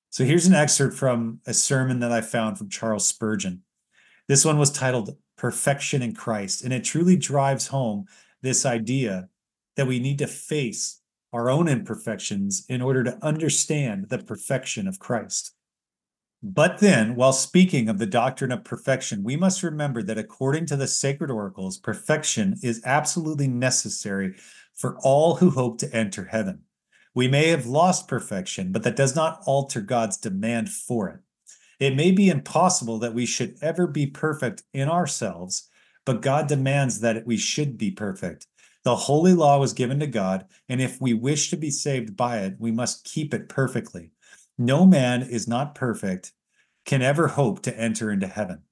So 0.10 0.24
here's 0.24 0.46
an 0.46 0.54
excerpt 0.54 0.96
from 0.96 1.42
a 1.46 1.54
sermon 1.54 2.00
that 2.00 2.12
I 2.12 2.22
found 2.22 2.58
from 2.58 2.70
Charles 2.70 3.08
Spurgeon. 3.08 3.64
This 4.28 4.46
one 4.46 4.58
was 4.58 4.72
titled 4.72 5.18
Perfection 5.38 6.02
in 6.02 6.14
Christ, 6.14 6.64
and 6.64 6.72
it 6.72 6.84
truly 6.84 7.18
drives 7.18 7.68
home 7.68 8.06
this 8.42 8.66
idea 8.66 9.30
that 9.76 9.88
we 9.88 10.00
need 10.00 10.20
to 10.20 10.28
face 10.28 11.02
our 11.34 11.50
own 11.50 11.68
imperfections 11.68 12.66
in 12.70 12.82
order 12.82 13.04
to 13.04 13.26
understand 13.26 14.08
the 14.08 14.20
perfection 14.20 14.88
of 14.88 15.00
Christ. 15.00 15.55
But 16.48 16.78
then, 16.78 17.16
while 17.16 17.34
speaking 17.34 17.90
of 17.90 17.98
the 17.98 18.06
doctrine 18.06 18.52
of 18.52 18.64
perfection, 18.64 19.24
we 19.24 19.36
must 19.36 19.64
remember 19.64 20.04
that 20.04 20.20
according 20.20 20.68
to 20.68 20.76
the 20.76 20.86
sacred 20.86 21.32
oracles, 21.32 21.80
perfection 21.80 22.56
is 22.62 22.84
absolutely 22.86 23.48
necessary 23.48 24.36
for 24.72 24.96
all 25.00 25.38
who 25.38 25.50
hope 25.50 25.80
to 25.80 25.92
enter 25.92 26.26
heaven. 26.26 26.62
We 27.16 27.28
may 27.28 27.48
have 27.48 27.66
lost 27.66 28.08
perfection, 28.08 28.72
but 28.72 28.84
that 28.84 28.96
does 28.96 29.16
not 29.16 29.42
alter 29.48 29.82
God's 29.82 30.18
demand 30.18 30.70
for 30.70 31.10
it. 31.10 31.20
It 31.80 31.96
may 31.96 32.12
be 32.12 32.30
impossible 32.30 33.00
that 33.00 33.16
we 33.16 33.26
should 33.26 33.58
ever 33.64 33.88
be 33.88 34.06
perfect 34.06 34.62
in 34.72 34.88
ourselves, 34.88 35.68
but 36.06 36.22
God 36.22 36.46
demands 36.46 37.00
that 37.00 37.26
we 37.26 37.38
should 37.38 37.76
be 37.76 37.90
perfect. 37.90 38.46
The 38.84 38.96
holy 38.96 39.34
law 39.34 39.58
was 39.60 39.74
given 39.74 40.00
to 40.00 40.06
God, 40.06 40.46
and 40.70 40.80
if 40.80 41.02
we 41.02 41.16
wish 41.16 41.50
to 41.50 41.58
be 41.58 41.72
saved 41.72 42.16
by 42.16 42.42
it, 42.42 42.58
we 42.60 42.70
must 42.70 43.04
keep 43.04 43.34
it 43.34 43.50
perfectly. 43.50 44.12
No 44.58 44.86
man 44.86 45.22
is 45.22 45.48
not 45.48 45.76
perfect, 45.76 46.32
can 46.86 47.02
ever 47.02 47.30
hope 47.30 47.62
to 47.64 47.78
enter 47.78 48.12
into 48.12 48.28
heaven, 48.28 48.64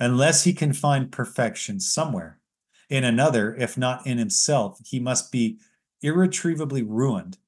unless 0.00 0.44
he 0.44 0.52
can 0.52 0.72
find 0.72 1.12
perfection 1.12 1.78
somewhere. 1.78 2.40
In 2.88 3.04
another, 3.04 3.54
if 3.54 3.78
not 3.78 4.04
in 4.06 4.18
himself, 4.18 4.80
he 4.84 4.98
must 4.98 5.30
be 5.30 5.60
irretrievably 6.02 6.82
ruined 6.82 7.38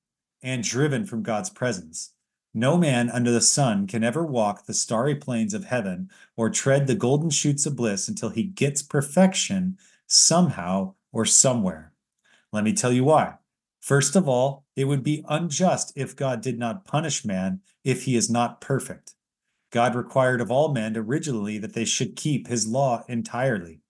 and 0.43 0.63
driven 0.63 1.07
from 1.07 1.23
God's 1.23 1.51
presence. 1.51 2.13
No 2.55 2.77
man 2.77 3.11
under 3.11 3.31
the 3.33 3.41
sun 3.41 3.87
can 3.87 4.05
ever 4.05 4.25
walk 4.25 4.67
the 4.67 4.75
starry 4.75 5.15
plains 5.15 5.55
of 5.55 5.65
heaven 5.65 6.11
or 6.37 6.51
tread 6.51 6.87
the 6.87 6.95
golden 6.95 7.31
shoots 7.31 7.65
of 7.67 7.77
bliss 7.77 8.09
until 8.09 8.29
he 8.29 8.43
gets 8.43 8.83
perfection 8.83 9.79
somehow 10.07 10.95
or 11.13 11.25
somewhere. 11.25 11.93
Let 12.53 12.65
me 12.65 12.75
tell 12.75 12.93
you 12.93 13.05
why. 13.05 13.35
First 13.81 14.15
of 14.15 14.29
all, 14.29 14.65
it 14.77 14.85
would 14.85 15.03
be 15.03 15.25
unjust 15.29 15.93
if 15.97 16.15
God 16.15 16.41
did 16.41 16.59
not 16.59 16.85
punish 16.85 17.25
man 17.25 17.61
if 17.85 18.05
he 18.05 18.17
is 18.17 18.31
not 18.31 18.61
perfect. 18.61 19.15
God 19.71 19.95
required 19.95 20.41
of 20.41 20.51
all 20.51 20.73
men 20.73 20.97
originally 20.97 21.59
that 21.59 21.73
they 21.73 21.85
should 21.85 22.17
keep 22.17 22.47
his 22.47 22.67
law 22.67 23.05
entirely. 23.09 23.81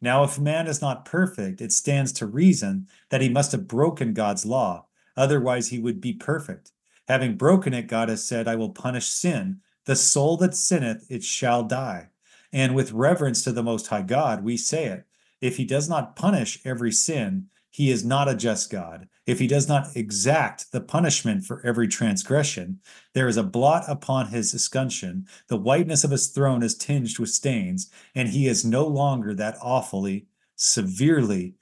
Now, 0.00 0.22
if 0.22 0.38
man 0.38 0.66
is 0.66 0.80
not 0.80 1.04
perfect, 1.04 1.60
it 1.60 1.72
stands 1.72 2.12
to 2.12 2.26
reason 2.26 2.88
that 3.10 3.20
he 3.20 3.28
must 3.28 3.52
have 3.52 3.66
broken 3.66 4.12
God's 4.12 4.44
law, 4.44 4.86
otherwise, 5.16 5.68
he 5.68 5.78
would 5.78 6.00
be 6.00 6.12
perfect. 6.12 6.72
Having 7.08 7.36
broken 7.36 7.74
it, 7.74 7.88
God 7.88 8.08
has 8.08 8.24
said, 8.24 8.46
I 8.48 8.56
will 8.56 8.70
punish 8.70 9.06
sin. 9.06 9.60
The 9.86 9.96
soul 9.96 10.36
that 10.38 10.54
sinneth, 10.54 11.06
it 11.10 11.24
shall 11.24 11.62
die. 11.62 12.08
And 12.52 12.74
with 12.74 12.92
reverence 12.92 13.42
to 13.44 13.52
the 13.52 13.62
Most 13.62 13.88
High 13.88 14.02
God, 14.02 14.44
we 14.44 14.56
say 14.56 14.86
it. 14.86 15.04
If 15.40 15.56
he 15.56 15.64
does 15.64 15.88
not 15.88 16.16
punish 16.16 16.60
every 16.64 16.92
sin, 16.92 17.48
he 17.74 17.90
is 17.90 18.04
not 18.04 18.28
a 18.28 18.36
just 18.36 18.70
God. 18.70 19.08
If 19.26 19.40
he 19.40 19.48
does 19.48 19.66
not 19.66 19.96
exact 19.96 20.70
the 20.70 20.80
punishment 20.80 21.42
for 21.44 21.60
every 21.66 21.88
transgression, 21.88 22.78
there 23.14 23.26
is 23.26 23.36
a 23.36 23.42
blot 23.42 23.82
upon 23.88 24.28
his 24.28 24.54
escutcheon. 24.54 25.26
The 25.48 25.56
whiteness 25.56 26.04
of 26.04 26.12
his 26.12 26.28
throne 26.28 26.62
is 26.62 26.76
tinged 26.76 27.18
with 27.18 27.30
stains, 27.30 27.90
and 28.14 28.28
he 28.28 28.46
is 28.46 28.64
no 28.64 28.86
longer 28.86 29.34
that 29.34 29.56
awfully, 29.60 30.26
severely 30.54 31.54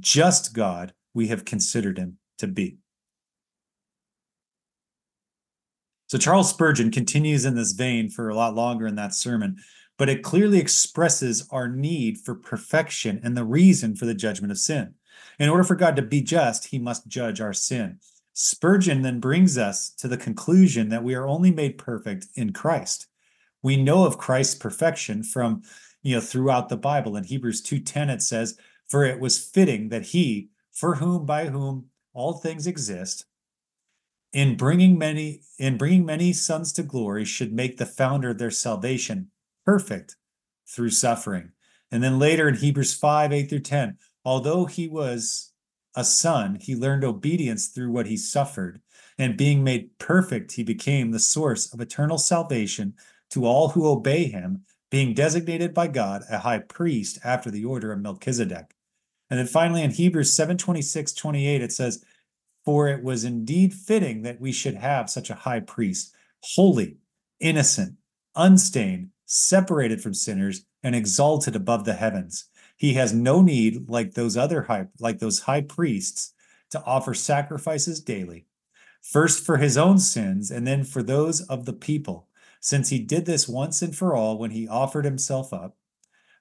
just 0.00 0.54
God 0.54 0.92
we 1.14 1.28
have 1.28 1.44
considered 1.44 1.98
him 1.98 2.18
to 2.38 2.48
be. 2.48 2.78
So 6.08 6.18
Charles 6.18 6.50
Spurgeon 6.50 6.90
continues 6.90 7.44
in 7.44 7.54
this 7.54 7.74
vein 7.74 8.10
for 8.10 8.28
a 8.28 8.34
lot 8.34 8.56
longer 8.56 8.88
in 8.88 8.96
that 8.96 9.14
sermon, 9.14 9.58
but 9.98 10.08
it 10.08 10.24
clearly 10.24 10.58
expresses 10.58 11.46
our 11.52 11.68
need 11.68 12.18
for 12.18 12.34
perfection 12.34 13.20
and 13.22 13.36
the 13.36 13.44
reason 13.44 13.94
for 13.94 14.06
the 14.06 14.14
judgment 14.14 14.50
of 14.50 14.58
sin. 14.58 14.94
In 15.38 15.48
order 15.48 15.64
for 15.64 15.74
God 15.74 15.96
to 15.96 16.02
be 16.02 16.20
just, 16.20 16.66
he 16.66 16.78
must 16.78 17.08
judge 17.08 17.40
our 17.40 17.52
sin. 17.52 17.98
Spurgeon 18.32 19.02
then 19.02 19.20
brings 19.20 19.58
us 19.58 19.90
to 19.90 20.08
the 20.08 20.16
conclusion 20.16 20.88
that 20.88 21.04
we 21.04 21.14
are 21.14 21.26
only 21.26 21.50
made 21.50 21.78
perfect 21.78 22.26
in 22.34 22.52
Christ. 22.52 23.06
We 23.62 23.76
know 23.76 24.04
of 24.04 24.18
Christ's 24.18 24.54
perfection 24.54 25.22
from, 25.22 25.62
you 26.02 26.14
know, 26.14 26.20
throughout 26.20 26.68
the 26.68 26.76
Bible. 26.76 27.16
In 27.16 27.24
Hebrews 27.24 27.60
2:10 27.60 28.08
it 28.08 28.22
says, 28.22 28.56
"For 28.88 29.04
it 29.04 29.20
was 29.20 29.38
fitting 29.38 29.88
that 29.88 30.06
he, 30.06 30.50
for 30.72 30.96
whom 30.96 31.26
by 31.26 31.48
whom 31.48 31.90
all 32.12 32.34
things 32.34 32.66
exist, 32.66 33.26
in 34.32 34.56
bringing 34.56 34.96
many 34.96 35.42
in 35.58 35.76
bringing 35.76 36.06
many 36.06 36.32
sons 36.32 36.72
to 36.72 36.82
glory 36.82 37.24
should 37.24 37.52
make 37.52 37.76
the 37.76 37.84
founder 37.84 38.30
of 38.30 38.38
their 38.38 38.50
salvation 38.50 39.30
perfect 39.66 40.16
through 40.66 40.90
suffering." 40.90 41.52
And 41.90 42.02
then 42.02 42.18
later 42.18 42.48
in 42.48 42.54
Hebrews 42.54 42.94
5, 42.94 43.32
8 43.32 43.50
through 43.50 43.60
10, 43.60 43.98
Although 44.24 44.66
he 44.66 44.88
was 44.88 45.52
a 45.96 46.04
son, 46.04 46.58
he 46.60 46.76
learned 46.76 47.04
obedience 47.04 47.68
through 47.68 47.90
what 47.90 48.06
he 48.06 48.16
suffered. 48.16 48.80
And 49.18 49.36
being 49.36 49.64
made 49.64 49.98
perfect, 49.98 50.52
he 50.52 50.62
became 50.62 51.10
the 51.10 51.18
source 51.18 51.72
of 51.72 51.80
eternal 51.80 52.18
salvation 52.18 52.94
to 53.30 53.44
all 53.44 53.70
who 53.70 53.88
obey 53.88 54.24
him, 54.24 54.64
being 54.90 55.14
designated 55.14 55.74
by 55.74 55.88
God 55.88 56.22
a 56.30 56.38
high 56.38 56.58
priest 56.58 57.18
after 57.24 57.50
the 57.50 57.64
order 57.64 57.92
of 57.92 58.00
Melchizedek. 58.00 58.74
And 59.28 59.38
then 59.38 59.46
finally 59.46 59.82
in 59.82 59.90
Hebrews 59.90 60.34
7 60.34 60.58
26, 60.58 61.12
28, 61.12 61.62
it 61.62 61.72
says, 61.72 62.04
For 62.64 62.88
it 62.88 63.02
was 63.02 63.24
indeed 63.24 63.72
fitting 63.72 64.22
that 64.22 64.40
we 64.40 64.52
should 64.52 64.74
have 64.74 65.08
such 65.08 65.30
a 65.30 65.34
high 65.34 65.60
priest, 65.60 66.12
holy, 66.40 66.96
innocent, 67.38 67.96
unstained, 68.34 69.10
separated 69.26 70.02
from 70.02 70.14
sinners, 70.14 70.64
and 70.82 70.94
exalted 70.96 71.54
above 71.54 71.84
the 71.84 71.94
heavens 71.94 72.49
he 72.80 72.94
has 72.94 73.12
no 73.12 73.42
need, 73.42 73.90
like 73.90 74.14
those 74.14 74.38
other 74.38 74.62
high, 74.62 74.86
like 74.98 75.18
those 75.18 75.40
high 75.40 75.60
priests, 75.60 76.32
to 76.70 76.82
offer 76.84 77.12
sacrifices 77.12 78.00
daily, 78.00 78.46
first 79.02 79.44
for 79.44 79.58
his 79.58 79.76
own 79.76 79.98
sins 79.98 80.50
and 80.50 80.66
then 80.66 80.82
for 80.84 81.02
those 81.02 81.42
of 81.42 81.66
the 81.66 81.74
people, 81.74 82.26
since 82.58 82.88
he 82.88 82.98
did 82.98 83.26
this 83.26 83.46
once 83.46 83.82
and 83.82 83.94
for 83.94 84.16
all 84.16 84.38
when 84.38 84.52
he 84.52 84.66
offered 84.66 85.04
himself 85.04 85.52
up. 85.52 85.76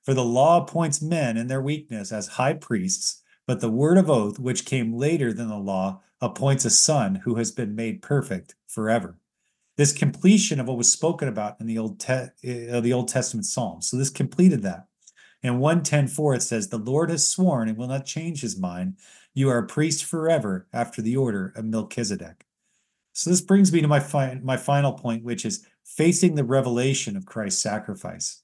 For 0.02 0.14
the 0.14 0.24
law 0.24 0.64
appoints 0.64 1.02
men 1.02 1.36
in 1.36 1.48
their 1.48 1.62
weakness 1.62 2.14
as 2.14 2.28
high 2.28 2.54
priests, 2.54 3.22
but 3.46 3.60
the 3.60 3.70
word 3.70 3.98
of 3.98 4.10
oath, 4.10 4.40
which 4.40 4.64
came 4.66 4.94
later 4.94 5.34
than 5.34 5.50
the 5.50 5.58
law, 5.58 6.02
appoints 6.22 6.64
a 6.64 6.70
son 6.70 7.16
who 7.16 7.36
has 7.36 7.52
been 7.52 7.76
made 7.76 8.02
perfect 8.02 8.56
forever. 8.66 9.18
This 9.76 9.92
completion 9.92 10.62
of 10.62 10.70
what 10.70 10.78
was 10.78 10.90
spoken 10.90 11.28
about 11.28 11.60
in 11.60 11.68
the 11.68 11.78
Old, 11.78 12.00
Te- 12.00 12.70
uh, 12.72 12.80
the 12.80 12.94
Old 12.94 13.10
Testament 13.10 13.46
Psalms. 13.46 13.90
So 13.90 13.98
this 13.98 14.10
completed 14.10 14.62
that. 14.62 14.86
In 15.42 15.60
110.4, 15.60 16.36
it 16.36 16.42
says, 16.42 16.68
The 16.68 16.78
Lord 16.78 17.10
has 17.10 17.28
sworn 17.28 17.70
and 17.70 17.78
will 17.78 17.88
not 17.88 18.06
change 18.06 18.42
his 18.42 18.60
mind. 18.60 18.98
You 19.34 19.50
are 19.50 19.58
a 19.58 19.68
priest 19.68 20.04
forever 20.04 20.68
after 20.74 21.02
the 21.02 21.16
order 21.16 21.54
of 21.56 21.66
Melchizedek. 21.66 22.46
So 23.14 23.30
this 23.30 23.42
brings 23.42 23.72
me 23.72 23.82
to 23.82 23.88
my, 23.88 24.00
fi- 24.00 24.40
my 24.44 24.58
final 24.58 24.94
point, 24.94 25.24
which 25.24 25.46
is 25.46 25.66
facing 25.86 26.36
the 26.36 26.44
revelation 26.44 27.16
of 27.16 27.26
Christ's 27.26 27.62
sacrifice. 27.62 28.42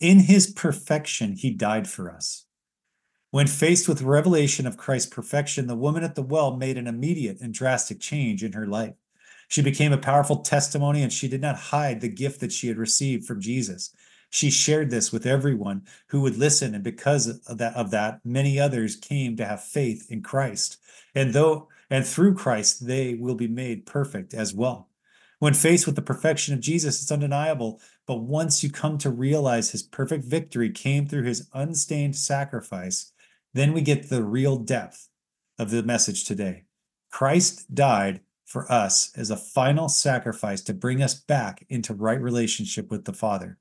In 0.00 0.20
his 0.20 0.52
perfection, 0.52 1.34
he 1.36 1.50
died 1.50 1.88
for 1.88 2.10
us. 2.10 2.46
When 3.30 3.46
faced 3.46 3.88
with 3.88 4.02
revelation 4.02 4.66
of 4.66 4.76
Christ's 4.76 5.10
perfection, 5.12 5.66
the 5.66 5.74
woman 5.74 6.04
at 6.04 6.14
the 6.14 6.22
well 6.22 6.56
made 6.56 6.78
an 6.78 6.86
immediate 6.86 7.40
and 7.40 7.52
drastic 7.52 8.00
change 8.00 8.44
in 8.44 8.52
her 8.52 8.66
life. 8.66 8.94
She 9.48 9.62
became 9.62 9.92
a 9.92 9.98
powerful 9.98 10.36
testimony 10.36 11.02
and 11.02 11.12
she 11.12 11.28
did 11.28 11.40
not 11.40 11.56
hide 11.56 12.00
the 12.00 12.08
gift 12.08 12.40
that 12.40 12.52
she 12.52 12.68
had 12.68 12.78
received 12.78 13.26
from 13.26 13.40
Jesus. 13.40 13.94
She 14.34 14.50
shared 14.50 14.90
this 14.90 15.12
with 15.12 15.26
everyone 15.26 15.86
who 16.08 16.20
would 16.22 16.36
listen, 16.36 16.74
and 16.74 16.82
because 16.82 17.28
of 17.46 17.58
that, 17.58 17.72
of 17.76 17.92
that, 17.92 18.18
many 18.24 18.58
others 18.58 18.96
came 18.96 19.36
to 19.36 19.46
have 19.46 19.62
faith 19.62 20.10
in 20.10 20.22
Christ. 20.22 20.78
And 21.14 21.32
though 21.32 21.68
and 21.88 22.04
through 22.04 22.34
Christ, 22.34 22.84
they 22.84 23.14
will 23.14 23.36
be 23.36 23.46
made 23.46 23.86
perfect 23.86 24.34
as 24.34 24.52
well. 24.52 24.88
When 25.38 25.54
faced 25.54 25.86
with 25.86 25.94
the 25.94 26.02
perfection 26.02 26.52
of 26.52 26.58
Jesus, 26.58 27.00
it's 27.00 27.12
undeniable. 27.12 27.80
But 28.08 28.22
once 28.22 28.64
you 28.64 28.72
come 28.72 28.98
to 28.98 29.10
realize 29.10 29.70
his 29.70 29.84
perfect 29.84 30.24
victory 30.24 30.70
came 30.70 31.06
through 31.06 31.22
his 31.22 31.48
unstained 31.54 32.16
sacrifice, 32.16 33.12
then 33.52 33.72
we 33.72 33.82
get 33.82 34.08
the 34.08 34.24
real 34.24 34.56
depth 34.56 35.10
of 35.60 35.70
the 35.70 35.84
message 35.84 36.24
today. 36.24 36.64
Christ 37.12 37.72
died 37.72 38.20
for 38.44 38.70
us 38.70 39.12
as 39.16 39.30
a 39.30 39.36
final 39.36 39.88
sacrifice 39.88 40.60
to 40.62 40.74
bring 40.74 41.04
us 41.04 41.14
back 41.14 41.64
into 41.68 41.94
right 41.94 42.20
relationship 42.20 42.90
with 42.90 43.04
the 43.04 43.12
Father. 43.12 43.58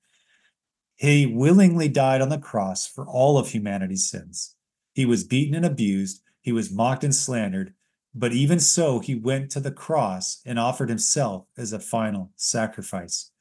He 0.96 1.26
willingly 1.26 1.90
died 1.90 2.22
on 2.22 2.30
the 2.30 2.38
cross 2.38 2.88
for 2.88 3.06
all 3.08 3.38
of 3.38 3.50
humanity's 3.50 4.10
sins. 4.10 4.56
He 4.94 5.06
was 5.06 5.24
beaten 5.24 5.56
and 5.56 5.66
abused, 5.66 6.22
he 6.42 6.52
was 6.52 6.72
mocked 6.72 7.04
and 7.04 7.16
slandered, 7.16 7.74
but 8.16 8.34
even 8.34 8.60
so, 8.60 9.00
he 9.00 9.16
went 9.16 9.50
to 9.52 9.60
the 9.60 9.72
cross 9.72 10.40
and 10.46 10.60
offered 10.60 10.90
himself 10.90 11.48
as 11.58 11.74
a 11.74 11.80
final 11.80 12.32
sacrifice. 12.36 13.32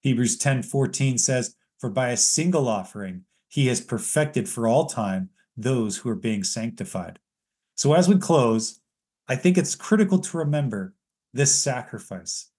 Hebrews 0.00 0.38
10:14 0.38 1.18
says, 1.18 1.54
"For 1.78 1.90
by 1.90 2.10
a 2.10 2.16
single 2.16 2.66
offering 2.66 3.24
he 3.48 3.66
has 3.66 3.80
perfected 3.82 4.48
for 4.48 4.66
all 4.66 4.86
time 4.86 5.30
those 5.56 5.98
who 5.98 6.08
are 6.08 6.16
being 6.16 6.44
sanctified." 6.44 7.18
So 7.74 7.92
as 7.92 8.08
we 8.08 8.16
close, 8.16 8.80
I 9.28 9.36
think 9.36 9.58
it's 9.58 9.74
critical 9.74 10.18
to 10.18 10.38
remember 10.38 10.94
this 11.32 11.54
sacrifice. 11.54 12.50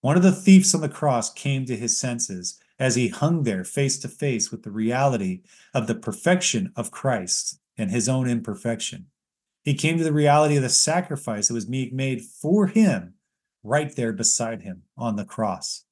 One 0.00 0.16
of 0.16 0.22
the 0.22 0.34
thieves 0.34 0.74
on 0.74 0.80
the 0.80 0.88
cross 0.88 1.32
came 1.32 1.64
to 1.66 1.76
his 1.76 1.98
senses 1.98 2.58
as 2.80 2.94
he 2.94 3.08
hung 3.08 3.42
there 3.42 3.62
face 3.62 3.98
to 3.98 4.08
face 4.08 4.50
with 4.50 4.62
the 4.62 4.70
reality 4.70 5.42
of 5.74 5.86
the 5.86 5.94
perfection 5.94 6.72
of 6.74 6.90
Christ 6.90 7.60
and 7.76 7.90
his 7.90 8.08
own 8.08 8.26
imperfection. 8.28 9.06
He 9.62 9.74
came 9.74 9.98
to 9.98 10.04
the 10.04 10.14
reality 10.14 10.56
of 10.56 10.62
the 10.62 10.70
sacrifice 10.70 11.48
that 11.48 11.54
was 11.54 11.66
being 11.66 11.94
made 11.94 12.22
for 12.22 12.68
him 12.68 13.14
right 13.62 13.94
there 13.94 14.14
beside 14.14 14.62
him 14.62 14.84
on 14.96 15.16
the 15.16 15.26
cross. 15.26 15.84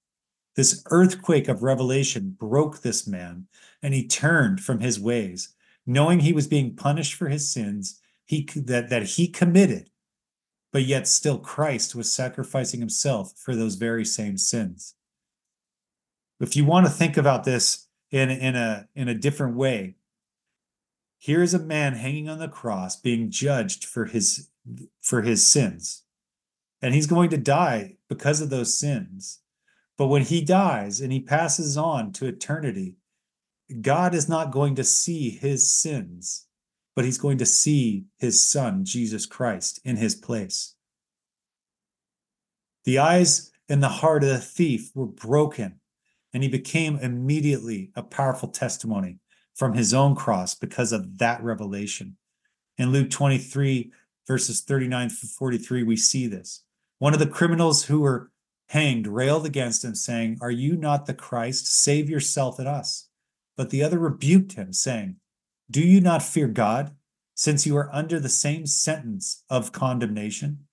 This 0.57 0.83
earthquake 0.91 1.47
of 1.47 1.63
revelation 1.63 2.35
broke 2.37 2.81
this 2.81 3.07
man, 3.07 3.47
and 3.83 3.93
he 3.93 4.09
turned 4.09 4.61
from 4.61 4.81
his 4.81 4.99
ways, 4.99 5.55
knowing 5.87 6.21
he 6.21 6.33
was 6.33 6.49
being 6.49 6.75
punished 6.75 7.15
for 7.15 7.29
his 7.29 7.53
sins 7.53 8.01
he, 8.25 8.49
that, 8.57 8.89
that 8.89 9.03
he 9.03 9.29
committed, 9.29 9.91
but 10.73 10.83
yet 10.83 11.07
still 11.07 11.39
Christ 11.39 11.95
was 11.95 12.11
sacrificing 12.11 12.81
himself 12.81 13.35
for 13.37 13.55
those 13.55 13.77
very 13.77 14.05
same 14.05 14.39
sins. 14.39 14.95
If 16.41 16.57
you 16.57 16.65
want 16.65 16.87
to 16.87 16.93
think 16.93 17.17
about 17.17 17.45
this 17.45 17.87
in, 18.11 18.31
in, 18.31 18.55
a, 18.55 18.89
in 18.95 19.09
a 19.09 19.15
different 19.15 19.57
way, 19.57 19.97
here 21.19 21.43
is 21.43 21.53
a 21.53 21.59
man 21.59 21.95
hanging 21.95 22.29
on 22.29 22.39
the 22.39 22.49
cross 22.49 22.95
being 22.97 23.31
judged 23.31 23.85
for 23.85 24.05
his 24.05 24.49
for 25.01 25.23
his 25.23 25.47
sins. 25.47 26.05
And 26.83 26.95
he's 26.95 27.07
going 27.07 27.31
to 27.31 27.39
die 27.39 27.97
because 28.09 28.41
of 28.41 28.51
those 28.51 28.79
sins. 28.79 29.41
But 29.97 30.09
when 30.09 30.23
he 30.23 30.45
dies 30.45 31.01
and 31.01 31.11
he 31.11 31.21
passes 31.21 31.77
on 31.77 32.13
to 32.13 32.27
eternity 32.27 32.97
god 33.81 34.15
is 34.15 34.29
not 34.29 34.51
going 34.51 34.75
to 34.75 34.85
see 34.85 35.31
his 35.31 35.71
sins 35.71 36.47
but 36.97 37.05
he's 37.05 37.19
going 37.19 37.39
to 37.39 37.47
see 37.47 38.07
his 38.17 38.49
son 38.49 38.85
jesus 38.85 39.27
christ 39.27 39.81
in 39.85 39.97
his 39.97 40.15
place. 40.15 40.75
The 42.85 42.99
eyes 42.99 43.51
and 43.69 43.83
the 43.83 43.89
heart 43.89 44.23
of 44.23 44.31
the 44.31 44.39
thief 44.39 44.91
were 44.95 45.07
broken 45.07 45.81
and 46.33 46.43
he 46.43 46.49
became 46.49 46.99
immediately 46.99 47.91
a 47.97 48.03
powerful 48.03 48.49
testimony 48.49 49.19
from 49.55 49.75
his 49.75 49.93
own 49.93 50.15
cross 50.15 50.55
because 50.55 50.93
of 50.93 51.19
that 51.19 51.43
revelation. 51.43 52.17
In 52.77 52.93
Luke 52.93 53.11
23, 53.11 53.91
verses 54.27 54.61
39 54.61 55.09
to 55.09 55.27
43, 55.27 55.83
we 55.83 55.97
see 55.97 56.27
this. 56.27 56.63
One 56.99 57.13
of 57.13 57.19
the 57.19 57.27
criminals 57.27 57.85
who 57.85 58.01
were 58.01 58.31
hanged 58.69 59.07
railed 59.07 59.47
against 59.47 59.85
him, 59.85 59.95
saying, 59.95 60.39
Are 60.41 60.51
you 60.51 60.77
not 60.77 61.07
the 61.07 61.15
Christ? 61.15 61.67
Save 61.67 62.09
yourself 62.09 62.59
and 62.59 62.69
us. 62.69 63.09
But 63.57 63.71
the 63.71 63.83
other 63.83 63.99
rebuked 63.99 64.53
him, 64.53 64.73
saying, 64.73 65.17
Do 65.71 65.81
you 65.81 66.01
not 66.01 66.23
fear 66.23 66.47
God, 66.47 66.95
since 67.35 67.67
you 67.67 67.77
are 67.77 67.93
under 67.93 68.21
the 68.21 68.29
same 68.29 68.67
sentence 68.67 69.43
of 69.49 69.73
condemnation? 69.73 70.67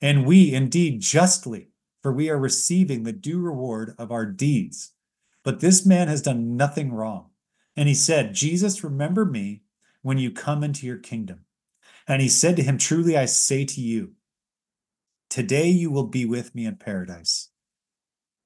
And 0.00 0.26
we 0.26 0.52
indeed 0.52 1.00
justly, 1.00 1.68
for 2.02 2.12
we 2.12 2.28
are 2.28 2.38
receiving 2.38 3.02
the 3.02 3.12
due 3.12 3.40
reward 3.40 3.94
of 3.98 4.10
our 4.10 4.26
deeds. 4.26 4.93
But 5.44 5.60
this 5.60 5.86
man 5.86 6.08
has 6.08 6.22
done 6.22 6.56
nothing 6.56 6.92
wrong. 6.92 7.30
And 7.76 7.88
he 7.88 7.94
said, 7.94 8.34
Jesus, 8.34 8.82
remember 8.82 9.24
me 9.24 9.62
when 10.02 10.18
you 10.18 10.30
come 10.30 10.64
into 10.64 10.86
your 10.86 10.98
kingdom. 10.98 11.44
And 12.08 12.20
he 12.20 12.28
said 12.28 12.56
to 12.56 12.62
him, 12.62 12.78
Truly 12.78 13.16
I 13.16 13.26
say 13.26 13.64
to 13.64 13.80
you, 13.80 14.12
today 15.28 15.68
you 15.68 15.90
will 15.90 16.06
be 16.06 16.24
with 16.24 16.54
me 16.54 16.66
in 16.66 16.76
paradise. 16.76 17.50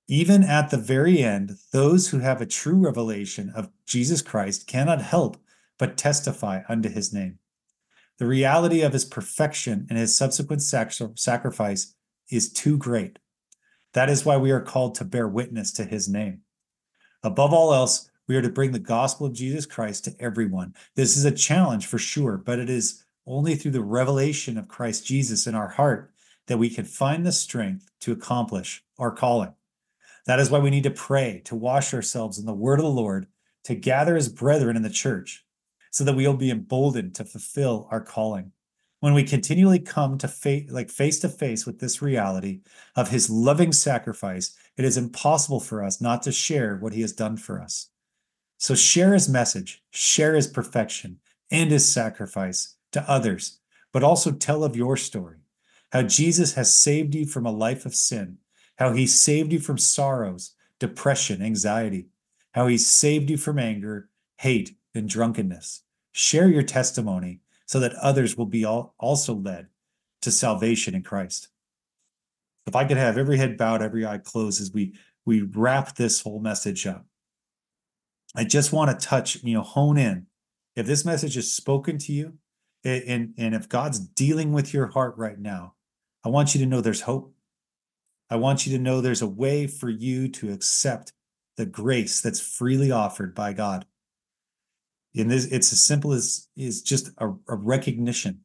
Even 0.09 0.43
at 0.43 0.71
the 0.71 0.79
very 0.79 1.23
end, 1.23 1.57
those 1.73 2.09
who 2.09 2.21
have 2.21 2.41
a 2.41 2.47
true 2.47 2.79
revelation 2.79 3.53
of 3.55 3.71
Jesus 3.87 4.23
Christ 4.23 4.67
cannot 4.67 5.03
help 5.03 5.37
but 5.79 5.97
testify 5.97 6.63
unto 6.69 6.89
his 6.89 7.13
name. 7.13 7.39
The 8.19 8.27
reality 8.27 8.81
of 8.81 8.95
his 8.95 9.05
perfection 9.05 9.87
and 9.89 9.99
his 9.99 10.17
subsequent 10.17 10.63
sacrifice 10.63 11.95
is 12.31 12.53
too 12.53 12.77
great. 12.77 13.19
That 13.93 14.09
is 14.09 14.25
why 14.25 14.37
we 14.39 14.51
are 14.51 14.61
called 14.61 14.95
to 14.97 15.05
bear 15.05 15.29
witness 15.29 15.73
to 15.73 15.85
his 15.85 16.09
name. 16.09 16.41
Above 17.23 17.53
all 17.53 17.75
else, 17.75 18.11
we 18.27 18.37
are 18.37 18.43
to 18.43 18.49
bring 18.49 18.73
the 18.73 18.79
gospel 18.79 19.27
of 19.27 19.33
Jesus 19.33 19.67
Christ 19.67 20.05
to 20.05 20.15
everyone. 20.21 20.75
This 20.95 21.17
is 21.17 21.25
a 21.25 21.31
challenge 21.31 21.87
for 21.87 21.99
sure, 21.99 22.37
but 22.37 22.59
it 22.59 22.71
is 22.71 23.05
only 23.27 23.57
through 23.57 23.73
the 23.73 23.83
revelation 23.83 24.57
of 24.57 24.69
Christ 24.69 25.07
Jesus 25.07 25.47
in 25.47 25.55
our 25.55 25.69
heart 25.69 26.13
that 26.47 26.59
we 26.59 26.71
can 26.71 26.85
find 26.85 27.27
the 27.27 27.33
strength 27.33 27.91
to 28.01 28.13
accomplish 28.13 28.83
our 28.99 29.11
calling. 29.11 29.53
That 30.27 30.41
is 30.41 30.51
why 30.51 30.59
we 30.59 30.71
need 30.71 30.85
to 30.85 30.91
pray, 30.91 31.43
to 31.47 31.55
wash 31.55 31.95
ourselves 31.95 32.39
in 32.39 32.47
the 32.47 32.55
word 32.55 32.79
of 32.79 32.85
the 32.85 32.91
Lord, 32.91 33.27
to 33.65 33.75
gather 33.75 34.17
as 34.17 34.29
brethren 34.29 34.77
in 34.77 34.83
the 34.83 34.91
church, 34.91 35.45
so 35.91 36.05
that 36.05 36.15
we'll 36.15 36.35
be 36.35 36.51
emboldened 36.51 37.15
to 37.17 37.25
fulfill 37.25 37.89
our 37.91 38.01
calling. 38.01 38.53
When 39.01 39.15
we 39.15 39.25
continually 39.25 39.79
come 39.79 40.19
to 40.19 40.29
face, 40.29 40.71
like 40.71 40.91
face 40.91 41.21
to 41.21 41.29
face 41.29 41.65
with 41.65 41.79
this 41.79 42.03
reality 42.03 42.61
of 42.97 43.11
his 43.11 43.31
loving 43.31 43.73
sacrifice, 43.73 44.57
it 44.79 44.85
is 44.85 44.97
impossible 44.97 45.61
for 45.61 45.83
us 45.85 46.01
not 46.01 46.23
to 46.23 46.33
share 46.33 46.77
what 46.77 46.93
he 46.93 47.03
has 47.03 47.13
done 47.13 47.37
for 47.37 47.61
us. 47.61 47.91
So 48.57 48.75
share 48.75 49.13
his 49.13 49.29
message, 49.29 49.83
share 49.91 50.35
his 50.35 50.47
perfection 50.47 51.19
and 51.51 51.71
his 51.71 51.91
sacrifice 51.91 52.77
to 52.93 53.09
others, 53.11 53.61
but 53.93 54.03
also 54.03 54.33
tell 54.33 54.65
of 54.65 54.77
your 54.77 54.97
story, 54.97 55.39
how 55.93 56.03
Jesus 56.03 56.55
has 56.55 56.79
saved 56.79 57.15
you 57.15 57.27
from 57.27 57.47
a 57.47 57.53
life 57.53 57.87
of 57.87 57.95
sin, 57.95 58.39
how 58.77 58.93
he 58.93 59.07
saved 59.07 59.53
you 59.53 59.59
from 59.59 59.79
sorrows, 59.79 60.55
depression, 60.79 61.43
anxiety, 61.43 62.07
how 62.53 62.67
he 62.67 62.79
saved 62.79 63.31
you 63.31 63.37
from 63.37 63.59
anger, 63.59 64.09
hate, 64.39 64.77
and 64.95 65.09
drunkenness. 65.09 65.83
Share 66.13 66.49
your 66.49 66.63
testimony 66.63 67.41
so 67.67 67.81
that 67.81 67.95
others 67.95 68.37
will 68.37 68.47
be 68.47 68.65
also 68.65 69.35
led 69.35 69.69
to 70.23 70.31
salvation 70.31 70.95
in 70.95 71.03
Christ. 71.03 71.49
If 72.69 72.77
I 72.77 72.85
could 72.85 72.99
have 72.99 73.17
every 73.17 73.39
head 73.39 73.57
bowed, 73.57 73.81
every 73.81 74.05
eye 74.05 74.19
closed 74.19 74.61
as 74.61 74.71
we 74.71 74.93
we 75.25 75.41
wrap 75.41 75.97
this 75.97 76.21
whole 76.21 76.39
message 76.39 76.87
up. 76.87 77.07
I 78.37 78.45
just 78.45 78.75
want 78.75 78.91
to 78.91 79.07
touch, 79.07 79.43
you 79.43 79.55
know, 79.55 79.63
hone 79.63 79.97
in. 79.97 80.27
If 80.77 80.87
this 80.87 81.03
message 81.03 81.39
is 81.39 81.53
spoken 81.53 81.97
to 81.97 82.13
you, 82.13 82.35
and 82.85 83.33
and 83.39 83.55
if 83.55 83.71
God's 83.71 83.99
dealing 83.99 84.53
with 84.53 84.75
your 84.75 84.89
heart 84.89 85.17
right 85.17 85.39
now, 85.39 85.77
I 86.23 86.29
want 86.29 86.55
you 86.55 86.61
to 86.61 86.67
know 86.67 86.83
there's 86.83 87.01
hope. 87.01 87.35
I 88.29 88.37
want 88.37 88.67
you 88.67 88.77
to 88.77 88.83
know 88.83 89.01
there's 89.01 89.23
a 89.23 89.27
way 89.27 89.67
for 89.67 89.89
you 89.89 90.29
to 90.29 90.53
accept 90.53 91.15
the 91.57 91.65
grace 91.65 92.21
that's 92.21 92.39
freely 92.39 92.91
offered 92.91 93.35
by 93.35 93.55
God. 93.55 93.87
And 95.17 95.31
this, 95.31 95.47
it's 95.47 95.73
as 95.73 95.83
simple 95.83 96.13
as 96.13 96.49
is 96.55 96.83
just 96.83 97.09
a, 97.17 97.31
a 97.49 97.57
recognition 97.57 98.43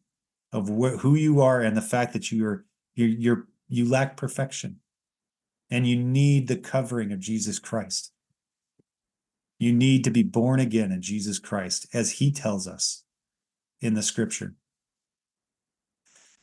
of 0.54 0.70
wh- 0.70 0.98
who 1.00 1.16
you 1.16 1.42
are 1.42 1.60
and 1.60 1.76
the 1.76 1.82
fact 1.82 2.14
that 2.14 2.32
you 2.32 2.46
are 2.46 2.66
you're, 2.96 3.10
you're 3.10 3.48
you 3.68 3.90
lack 3.90 4.18
perfection, 4.18 4.80
and 5.70 5.88
you 5.88 5.96
need 5.96 6.48
the 6.48 6.56
covering 6.56 7.12
of 7.12 7.20
Jesus 7.20 7.60
Christ. 7.60 8.12
You 9.60 9.72
need 9.72 10.04
to 10.04 10.12
be 10.12 10.24
born 10.24 10.60
again 10.60 10.92
in 10.92 11.02
Jesus 11.02 11.40
Christ, 11.40 11.88
as 11.94 12.14
he 12.14 12.32
tells 12.32 12.68
us 12.68 13.04
in 13.82 13.94
the 13.94 14.04
scripture. 14.04 14.56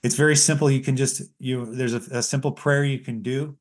It's 0.03 0.17
very 0.17 0.37
simple. 0.37 0.71
You 0.71 0.81
can 0.81 0.97
just, 0.97 1.23
you 1.39 1.67
there's 1.67 1.95
a, 1.95 2.19
a 2.19 2.23
simple 2.23 2.53
prayer 2.53 2.85
you 2.85 3.01
can 3.01 3.23
do, 3.23 3.57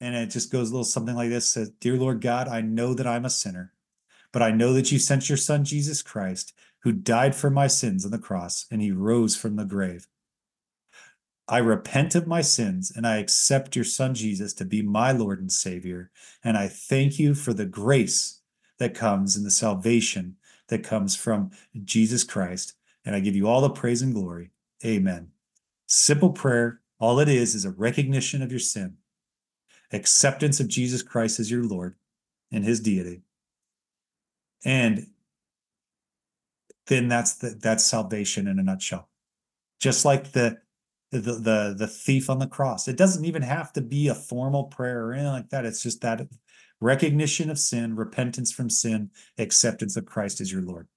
and 0.00 0.14
it 0.14 0.30
just 0.30 0.50
goes 0.50 0.70
a 0.70 0.72
little 0.72 0.84
something 0.84 1.14
like 1.14 1.30
this 1.30 1.48
says, 1.48 1.70
Dear 1.80 1.96
Lord 1.96 2.20
God, 2.20 2.48
I 2.48 2.60
know 2.60 2.94
that 2.94 3.06
I'm 3.06 3.24
a 3.24 3.30
sinner, 3.30 3.72
but 4.32 4.42
I 4.42 4.50
know 4.50 4.72
that 4.72 4.90
you 4.90 4.98
sent 4.98 5.28
your 5.28 5.38
son 5.38 5.64
Jesus 5.64 6.02
Christ, 6.02 6.52
who 6.80 6.92
died 6.92 7.34
for 7.34 7.50
my 7.50 7.68
sins 7.68 8.04
on 8.04 8.10
the 8.10 8.18
cross, 8.18 8.66
and 8.70 8.82
he 8.82 8.90
rose 8.90 9.36
from 9.36 9.56
the 9.56 9.64
grave. 9.64 10.08
I 11.48 11.58
repent 11.58 12.14
of 12.14 12.26
my 12.26 12.40
sins 12.40 12.92
and 12.94 13.06
I 13.06 13.18
accept 13.18 13.76
your 13.76 13.84
son 13.84 14.14
Jesus 14.14 14.52
to 14.54 14.64
be 14.64 14.82
my 14.82 15.12
Lord 15.12 15.40
and 15.40 15.52
Savior. 15.52 16.10
And 16.42 16.56
I 16.56 16.66
thank 16.68 17.18
you 17.18 17.34
for 17.34 17.52
the 17.52 17.66
grace 17.66 18.40
that 18.78 18.94
comes 18.94 19.36
and 19.36 19.46
the 19.46 19.50
salvation 19.50 20.36
that 20.68 20.82
comes 20.82 21.14
from 21.14 21.52
Jesus 21.84 22.24
Christ. 22.24 22.74
And 23.04 23.14
I 23.14 23.20
give 23.20 23.36
you 23.36 23.46
all 23.46 23.60
the 23.60 23.70
praise 23.70 24.02
and 24.02 24.12
glory. 24.12 24.50
Amen. 24.84 25.28
Simple 25.86 26.30
prayer. 26.30 26.80
All 26.98 27.20
it 27.20 27.28
is 27.28 27.54
is 27.54 27.64
a 27.64 27.70
recognition 27.70 28.42
of 28.42 28.50
your 28.50 28.58
sin, 28.58 28.96
acceptance 29.92 30.60
of 30.60 30.68
Jesus 30.68 31.02
Christ 31.02 31.38
as 31.38 31.50
your 31.50 31.62
Lord 31.62 31.94
and 32.50 32.64
his 32.64 32.80
deity. 32.80 33.22
And 34.64 35.08
then 36.86 37.08
that's 37.08 37.34
the, 37.34 37.50
that's 37.50 37.84
salvation 37.84 38.48
in 38.48 38.58
a 38.58 38.62
nutshell. 38.62 39.08
Just 39.78 40.04
like 40.04 40.32
the 40.32 40.58
the 41.12 41.20
the 41.20 41.74
the 41.78 41.86
thief 41.86 42.28
on 42.28 42.38
the 42.38 42.46
cross. 42.46 42.88
It 42.88 42.96
doesn't 42.96 43.24
even 43.24 43.42
have 43.42 43.72
to 43.74 43.80
be 43.80 44.08
a 44.08 44.14
formal 44.14 44.64
prayer 44.64 45.06
or 45.06 45.12
anything 45.12 45.32
like 45.32 45.50
that. 45.50 45.64
It's 45.64 45.82
just 45.82 46.00
that 46.02 46.26
recognition 46.80 47.50
of 47.50 47.58
sin, 47.58 47.96
repentance 47.96 48.52
from 48.52 48.70
sin, 48.70 49.10
acceptance 49.38 49.96
of 49.96 50.06
Christ 50.06 50.40
as 50.40 50.52
your 50.52 50.62
Lord. 50.62 50.88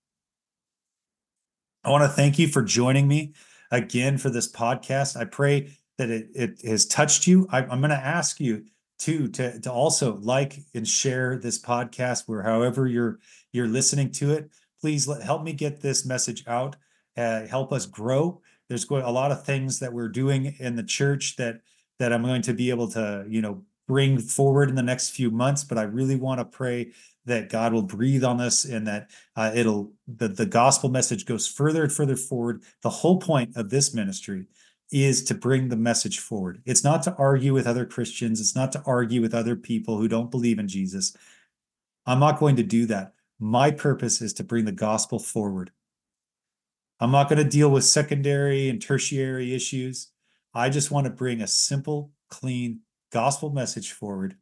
I 1.84 1.90
want 1.90 2.04
to 2.04 2.10
thank 2.10 2.38
you 2.38 2.48
for 2.48 2.62
joining 2.62 3.08
me 3.08 3.34
again 3.72 4.18
for 4.18 4.30
this 4.30 4.52
podcast. 4.52 5.16
I 5.16 5.26
pray 5.26 5.72
that 5.98 6.10
it, 6.10 6.30
it 6.34 6.62
has 6.66 6.86
touched 6.86 7.28
you. 7.28 7.48
I, 7.52 7.62
am 7.62 7.80
going 7.80 7.90
to 7.90 7.96
ask 7.96 8.40
you 8.40 8.66
too 8.98 9.30
to, 9.30 9.60
to 9.62 9.72
also 9.72 10.18
like 10.18 10.60
and 10.74 10.88
share 10.88 11.38
this 11.38 11.60
podcast 11.60 12.24
where 12.28 12.44
however 12.44 12.86
you're 12.88 13.20
you're 13.52 13.68
listening 13.68 14.12
to 14.12 14.32
it. 14.32 14.50
Please 14.82 15.08
let, 15.08 15.22
help 15.22 15.44
me 15.44 15.54
get 15.54 15.82
this 15.82 16.06
message 16.06 16.44
out. 16.48 16.76
Uh, 17.18 17.46
help 17.48 17.74
us 17.74 17.86
grow. 17.86 18.42
There's 18.70 18.86
going 18.86 19.04
a 19.04 19.12
lot 19.12 19.32
of 19.32 19.44
things 19.44 19.80
that 19.80 19.92
we're 19.92 20.10
doing 20.10 20.56
in 20.60 20.76
the 20.76 20.84
church 20.84 21.36
that 21.38 21.62
that 21.98 22.14
I'm 22.14 22.24
going 22.24 22.44
to 22.44 22.54
be 22.54 22.70
able 22.70 22.88
to 22.90 23.26
you 23.28 23.42
know 23.42 23.64
bring 23.88 24.20
forward 24.20 24.70
in 24.70 24.76
the 24.76 24.84
next 24.84 25.10
few 25.10 25.32
months, 25.32 25.64
but 25.64 25.80
I 25.80 25.82
really 25.84 26.16
want 26.16 26.40
to 26.40 26.46
pray 26.46 26.92
that 27.26 27.50
God 27.50 27.74
will 27.74 27.82
breathe 27.82 28.24
on 28.24 28.40
us 28.40 28.64
and 28.64 28.88
that 28.88 29.10
uh, 29.36 29.52
it'll 29.54 29.94
the, 30.08 30.28
the 30.28 30.46
gospel 30.46 30.90
message 30.90 31.26
goes 31.26 31.48
further 31.48 31.84
and 31.84 31.92
further 31.92 32.16
forward. 32.16 32.64
The 32.82 32.90
whole 32.90 33.20
point 33.20 33.58
of 33.58 33.70
this 33.70 33.94
ministry 33.94 34.46
is 34.92 35.24
to 35.24 35.36
bring 35.36 35.70
the 35.70 35.76
message 35.76 36.20
forward. 36.20 36.62
It's 36.66 36.84
not 36.84 37.04
to 37.04 37.16
argue 37.16 37.54
with 37.54 37.68
other 37.68 37.86
Christians, 37.86 38.40
it's 38.40 38.56
not 38.56 38.72
to 38.74 38.84
argue 38.86 39.22
with 39.22 39.34
other 39.34 39.56
people 39.56 39.98
who 39.98 40.08
don't 40.08 40.32
believe 40.32 40.60
in 40.60 40.68
Jesus. 40.68 41.16
I'm 42.06 42.20
not 42.20 42.40
going 42.40 42.56
to 42.56 42.64
do 42.64 42.86
that. 42.88 43.14
My 43.40 43.72
purpose 43.72 44.22
is 44.22 44.34
to 44.34 44.44
bring 44.44 44.66
the 44.66 44.72
gospel 44.72 45.20
forward. 45.20 45.72
I'm 47.00 47.12
not 47.12 47.30
going 47.30 47.44
to 47.44 47.50
deal 47.50 47.70
with 47.70 47.84
secondary 47.86 48.70
and 48.70 48.82
tertiary 48.82 49.54
issues. 49.54 50.10
I 50.54 50.70
just 50.70 50.92
want 50.92 51.06
to 51.06 51.12
bring 51.12 51.42
a 51.42 51.48
simple, 51.48 52.12
clean 52.30 52.82
gospel 53.12 53.50
message 53.52 53.92
forward 53.92 54.36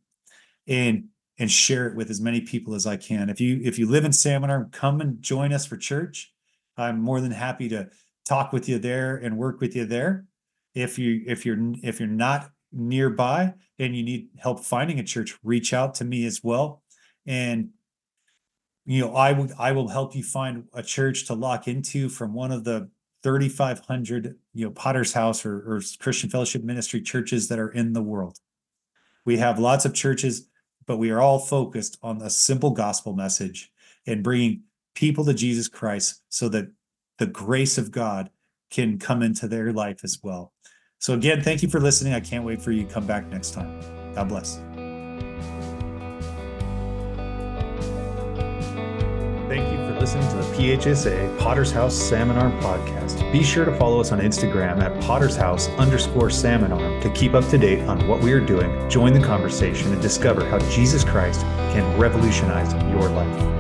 and 0.68 1.06
and 1.40 1.52
share 1.52 1.88
it 1.88 1.96
with 1.96 2.10
as 2.10 2.20
many 2.20 2.42
people 2.42 2.74
as 2.74 2.88
I 2.88 2.98
can. 2.98 3.30
If 3.30 3.40
you 3.40 3.60
if 3.64 3.78
you 3.78 3.88
live 3.88 4.06
in 4.06 4.14
Salmon 4.14 4.50
Arm, 4.50 4.70
come 4.72 5.02
and 5.02 5.22
join 5.22 5.54
us 5.54 5.66
for 5.66 5.78
church. 5.78 6.34
I'm 6.78 7.00
more 7.00 7.22
than 7.22 7.32
happy 7.32 7.70
to 7.70 7.90
talk 8.26 8.52
with 8.52 8.68
you 8.68 8.80
there 8.80 9.18
and 9.18 9.38
work 9.38 9.62
with 9.62 9.76
you 9.76 9.86
there. 9.86 10.26
If 10.74 10.98
you 10.98 11.24
if 11.28 11.46
you're 11.46 11.74
if 11.84 12.00
you're 12.00 12.10
not 12.10 12.50
nearby 12.72 13.54
and 13.80 13.96
you 13.96 14.04
need 14.04 14.30
help 14.38 14.64
finding 14.64 15.00
a 15.00 15.04
church, 15.04 15.38
reach 15.44 15.74
out 15.74 15.96
to 15.96 16.06
me 16.06 16.26
as 16.26 16.44
well. 16.44 16.82
And 17.26 17.70
you 18.88 19.02
know, 19.02 19.14
I 19.14 19.34
would 19.34 19.52
I 19.60 19.74
will 19.74 19.90
help 19.90 20.16
you 20.16 20.24
find 20.24 20.64
a 20.74 20.82
church 20.82 21.26
to 21.26 21.34
lock 21.34 21.68
into 21.68 22.08
from 22.08 22.34
one 22.34 22.54
of 22.54 22.64
the 22.64 22.90
3,500 23.24 24.36
you 24.54 24.66
know 24.66 24.72
Potter's 24.72 25.12
House 25.12 25.46
or, 25.46 25.58
or 25.58 25.82
Christian 26.00 26.30
Fellowship 26.30 26.64
Ministry 26.64 27.02
churches 27.02 27.50
that 27.50 27.60
are 27.60 27.70
in 27.70 27.92
the 27.92 28.02
world. 28.02 28.40
We 29.26 29.38
have 29.38 29.60
lots 29.60 29.84
of 29.84 29.94
churches, 29.94 30.48
but 30.86 30.98
we 30.98 31.12
are 31.12 31.20
all 31.20 31.38
focused 31.38 31.98
on 32.02 32.22
a 32.22 32.30
simple 32.30 32.72
gospel 32.72 33.14
message 33.14 33.74
and 34.06 34.24
bringing 34.24 34.64
people 34.96 35.26
to 35.26 35.34
Jesus 35.34 35.68
Christ 35.68 36.24
so 36.30 36.48
that 36.50 36.72
the 37.18 37.28
grace 37.28 37.78
of 37.78 37.92
God 37.92 38.30
can 38.72 38.98
come 39.00 39.22
into 39.22 39.50
their 39.50 39.74
life 39.74 40.00
as 40.06 40.20
well. 40.24 40.54
So 41.00 41.14
again, 41.14 41.44
thank 41.44 41.62
you 41.62 41.68
for 41.68 41.82
listening. 41.82 42.14
I 42.14 42.22
can't 42.22 42.46
wait 42.46 42.62
for 42.62 42.72
you 42.72 42.86
to 42.86 42.94
come 42.94 43.06
back 43.06 43.28
next 43.28 43.52
time. 43.52 43.82
God 44.16 44.30
bless. 44.30 44.60
To 50.14 50.20
the 50.20 50.56
PHSA 50.56 51.38
Potter's 51.38 51.70
House 51.70 51.94
Salmon 51.94 52.38
Arm 52.38 52.58
podcast. 52.62 53.30
Be 53.34 53.44
sure 53.44 53.66
to 53.66 53.76
follow 53.76 54.00
us 54.00 54.14
on 54.14 54.20
Instagram 54.20 54.80
at 54.80 54.98
Potter's 55.04 55.36
House 55.36 55.68
underscore 55.72 56.30
Salmon 56.30 56.72
Arm 56.72 57.02
to 57.02 57.10
keep 57.10 57.34
up 57.34 57.46
to 57.50 57.58
date 57.58 57.82
on 57.90 58.08
what 58.08 58.22
we 58.22 58.32
are 58.32 58.40
doing, 58.40 58.90
join 58.90 59.12
the 59.12 59.20
conversation, 59.20 59.92
and 59.92 60.02
discover 60.02 60.46
how 60.46 60.60
Jesus 60.70 61.04
Christ 61.04 61.42
can 61.74 62.00
revolutionize 62.00 62.72
your 62.90 63.10
life. 63.10 63.57